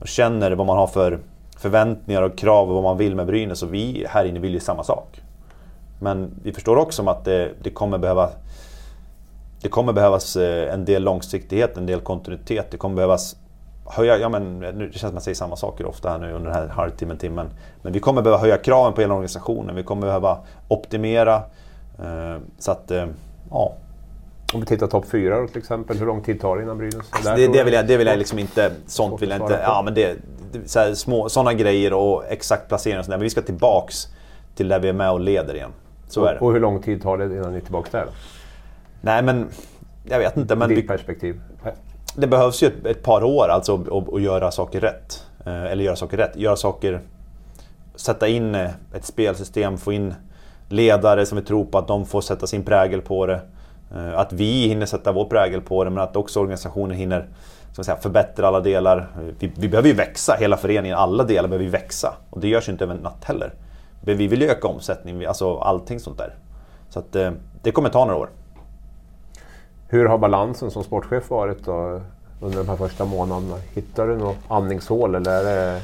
[0.00, 1.18] och känner vad man har för
[1.62, 3.62] förväntningar och krav och vad man vill med Brynäs.
[3.62, 5.22] Och vi här inne vill ju samma sak.
[6.00, 8.30] Men vi förstår också att det, det kommer behöva
[9.62, 12.70] det kommer behövas eh, en del långsiktighet, en del kontinuitet.
[12.70, 13.36] Det kommer behövas
[13.86, 16.32] höja, ja men nu det känns som att man säger samma saker ofta här nu
[16.32, 17.46] under den här halvtimmen, timmen.
[17.82, 19.76] Men vi kommer behöva höja kraven på hela organisationen.
[19.76, 20.38] Vi kommer behöva
[20.68, 21.34] optimera.
[21.98, 23.06] Eh, så att, eh,
[23.50, 23.74] ja.
[24.54, 27.06] Om vi tittar topp fyra till exempel, hur lång tid tar det innan Brynäs?
[27.10, 29.82] Alltså det, det, vill jag, det vill jag liksom inte, sånt vill jag inte, ja
[29.84, 30.16] men det,
[30.66, 33.18] så här, små, sådana grejer och exakt placering och sådär.
[33.18, 34.08] Men vi ska tillbaks
[34.54, 35.70] till där vi är med och leder igen.
[36.08, 36.40] Så och, är det.
[36.40, 38.12] Och hur lång tid tar det innan ni är tillbaka där då?
[39.00, 39.48] Nej men,
[40.04, 40.56] jag vet inte.
[40.56, 41.40] Men Ditt vi, perspektiv?
[42.16, 43.84] det behövs ju ett, ett par år alltså
[44.14, 45.26] att göra saker rätt.
[45.46, 46.36] Eh, eller göra saker rätt.
[46.36, 47.00] Göra saker...
[47.94, 50.14] Sätta in eh, ett spelsystem, få in
[50.68, 53.40] ledare som vi tror på att de får sätta sin prägel på det.
[53.94, 57.28] Eh, att vi hinner sätta vår prägel på det men att också organisationen hinner
[57.72, 59.08] så säga, förbättra alla delar.
[59.38, 62.14] Vi, vi behöver ju växa, hela föreningen, alla delar behöver ju växa.
[62.30, 63.52] Och det görs ju inte över en natt heller.
[64.00, 66.34] Men vi vill ju öka omsättning, alltså allting sånt där.
[66.88, 67.16] Så att
[67.62, 68.28] det kommer ta några år.
[69.88, 72.00] Hur har balansen som sportchef varit då,
[72.40, 73.56] under de här första månaderna?
[73.74, 75.80] Hittar du något andningshål eller det...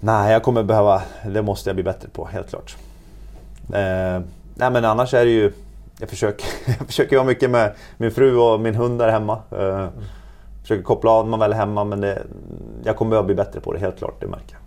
[0.00, 1.02] Nej, jag kommer behöva...
[1.26, 2.76] Det måste jag bli bättre på, helt klart.
[3.68, 4.22] Eh,
[4.54, 5.52] nej men annars är det ju...
[6.02, 6.46] Jag försöker,
[6.78, 9.38] jag försöker vara mycket med min fru och min hund där hemma.
[9.50, 9.86] Eh,
[10.62, 12.22] försöker koppla av när man väl är hemma men det,
[12.84, 14.20] jag kommer behöva bli bättre på det, helt klart.
[14.20, 14.60] Det märker jag.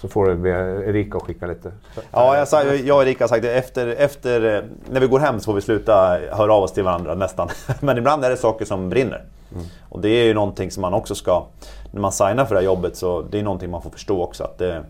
[0.00, 0.50] Så får du be
[0.86, 1.72] Erika att skicka lite.
[2.10, 3.54] Ja, jag, sa, jag och Erika har sagt det.
[3.54, 7.14] Efter, efter, när vi går hem så får vi sluta höra av oss till varandra
[7.14, 7.48] nästan.
[7.80, 9.24] Men ibland är det saker som brinner.
[9.54, 9.64] Mm.
[9.88, 11.46] Och det är ju någonting som man också ska...
[11.90, 14.44] När man signar för det här jobbet så det är någonting man får förstå också.
[14.44, 14.84] att det,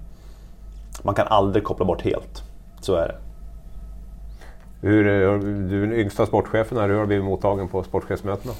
[1.02, 2.42] Man kan aldrig koppla bort helt.
[2.80, 3.31] Så är det.
[4.84, 6.88] Hur, eh, du är den yngsta sportchefen här.
[6.88, 8.54] Hur har du blivit mottagen på sportchefsmötena?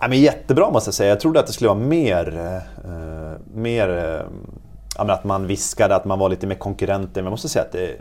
[0.00, 1.08] Ja, men jättebra måste jag säga.
[1.08, 2.38] Jag trodde att det skulle vara mer...
[2.84, 4.26] Eh, mer eh,
[4.96, 7.22] att man viskade, att man var lite mer konkurrenter.
[7.22, 7.96] Men jag måste säga att det,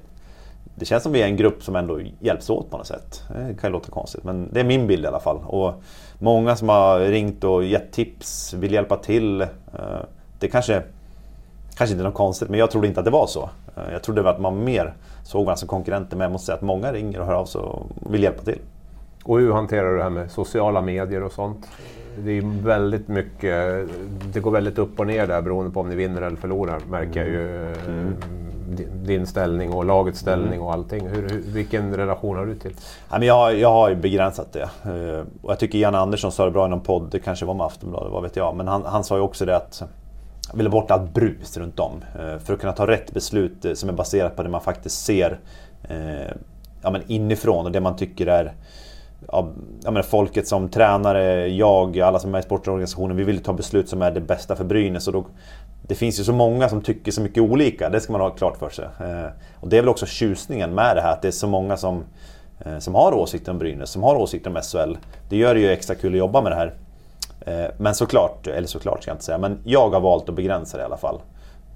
[0.76, 3.24] det känns som vi är en grupp som ändå hjälps åt på något sätt.
[3.28, 5.38] Det kan ju låta konstigt, men det är min bild i alla fall.
[5.46, 5.74] Och
[6.20, 9.42] många som har ringt och gett tips, vill hjälpa till.
[9.42, 9.48] Eh,
[10.40, 10.84] det kanske,
[11.76, 13.50] kanske inte är något konstigt, men jag trodde inte att det var så.
[13.88, 16.62] Eh, jag trodde att man mer såg varandra som konkurrenter, men jag måste säga att
[16.62, 18.60] många ringer och hör av sig och vill hjälpa till.
[19.24, 21.68] Och hur hanterar du det här med sociala medier och sånt?
[22.24, 23.88] det är väldigt mycket,
[24.34, 27.20] det går väldigt upp och ner där beroende på om ni vinner eller förlorar märker
[27.20, 27.66] jag ju.
[27.88, 28.16] Mm.
[29.04, 30.62] Din ställning och lagets ställning mm.
[30.62, 31.08] och allting.
[31.08, 32.76] Hur, hur, vilken relation har du till?
[33.22, 34.70] jag, jag har ju begränsat det.
[34.84, 37.54] Eh, och jag tycker Janne Andersson sa det bra i någon podd, det kanske var
[37.54, 38.56] med Aftonbladet, vad vet jag.
[38.56, 39.84] Men han, han sa ju också det att
[40.54, 42.04] ville bort allt brus runt om.
[42.16, 45.06] Eh, för att kunna ta rätt beslut eh, som är baserat på det man faktiskt
[45.06, 45.40] ser
[45.90, 46.32] eh,
[46.82, 48.54] ja, men inifrån och det man tycker är
[49.28, 49.48] ja,
[49.84, 54.02] menar, folket som tränare, jag, alla som är i sportorganisationen, vi vill ta beslut som
[54.02, 55.08] är det bästa för Brynäs.
[55.08, 55.26] Och då,
[55.88, 58.58] det finns ju så många som tycker så mycket olika, det ska man ha klart
[58.58, 58.86] för sig.
[58.86, 59.30] Eh,
[59.60, 62.04] och det är väl också tjusningen med det här, att det är så många som,
[62.60, 64.98] eh, som har åsikter om Brynäs, som har åsikter om SHL.
[65.30, 66.74] Det gör det ju extra kul att jobba med det här.
[67.50, 70.78] Eh, men såklart, eller såklart ska jag inte säga, men jag har valt att begränsa
[70.78, 71.22] det i alla fall.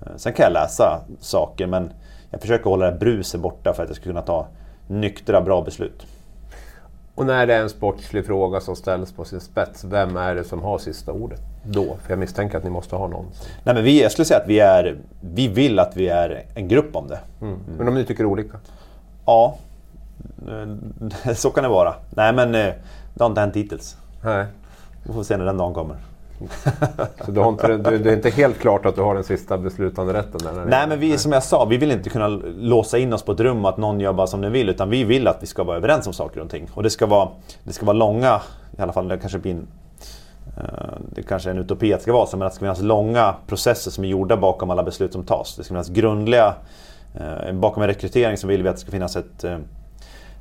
[0.01, 1.91] Eh, sen kan jag läsa saker, men
[2.30, 4.47] jag försöker hålla det bruset borta för att jag ska kunna ta
[4.88, 6.05] nyktra, bra beslut.
[7.15, 10.43] Och när det är en sportslig fråga som ställs på sin spets, vem är det
[10.43, 11.84] som har sista ordet då?
[11.84, 13.26] För jag misstänker att ni måste ha någon.
[13.63, 16.67] Nej, men vi, jag skulle säga att vi, är, vi vill att vi är en
[16.67, 17.19] grupp om det.
[17.41, 17.59] Mm.
[17.78, 18.57] Men om ni tycker olika?
[19.26, 19.55] Ja,
[21.36, 21.93] så kan det vara.
[22.09, 22.76] Nej men det
[23.19, 23.97] har inte hänt hittills.
[24.24, 24.45] Nej.
[25.04, 25.97] Vi får se när den dagen kommer.
[27.26, 29.58] Så du har inte, du, det är inte helt klart att du har den sista
[29.58, 30.39] beslutande rätten?
[30.43, 32.28] Där, Nej, men vi, som jag sa, vi vill inte kunna
[32.58, 34.70] låsa in oss på ett rum och att någon gör bara som den vill.
[34.70, 36.70] Utan vi vill att vi ska vara överens om saker och ting.
[36.74, 37.30] Och det ska vara,
[37.64, 38.41] det ska vara långa,
[38.78, 39.68] i alla fall det kanske blir en,
[40.58, 40.64] eh,
[41.16, 42.82] det kanske är en utopi att det ska vara så, men att det ska finnas
[42.82, 45.56] långa processer som är gjorda bakom alla beslut som tas.
[45.56, 46.54] Det ska finnas grundliga,
[47.16, 49.58] eh, bakom en rekrytering så vill vi att det ska finnas ett eh,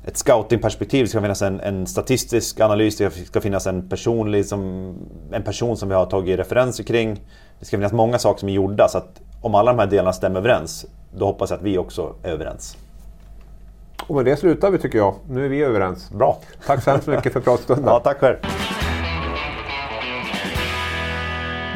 [0.05, 1.05] ett scoutingperspektiv.
[1.05, 4.93] Det ska finnas en, en, statistisk analys, det ska finnas en, personlig som,
[5.31, 7.21] en person som vi har tagit referenser kring.
[7.59, 10.13] Det ska finnas många saker som är gjorda så att om alla de här delarna
[10.13, 10.85] stämmer överens,
[11.15, 12.77] då hoppas jag att vi också är överens.
[14.07, 15.15] Och med det slutar vi tycker jag.
[15.29, 16.11] Nu är vi överens.
[16.11, 16.41] Bra.
[16.65, 17.85] Tack så hemskt mycket för pratstunden.
[17.87, 18.37] Ja, tack själv.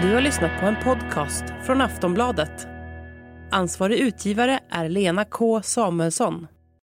[0.02, 2.68] Du har lyssnat på en podcast från Aftonbladet.
[3.52, 6.48] Ansvarig utgivare är Lena K Samuelsson.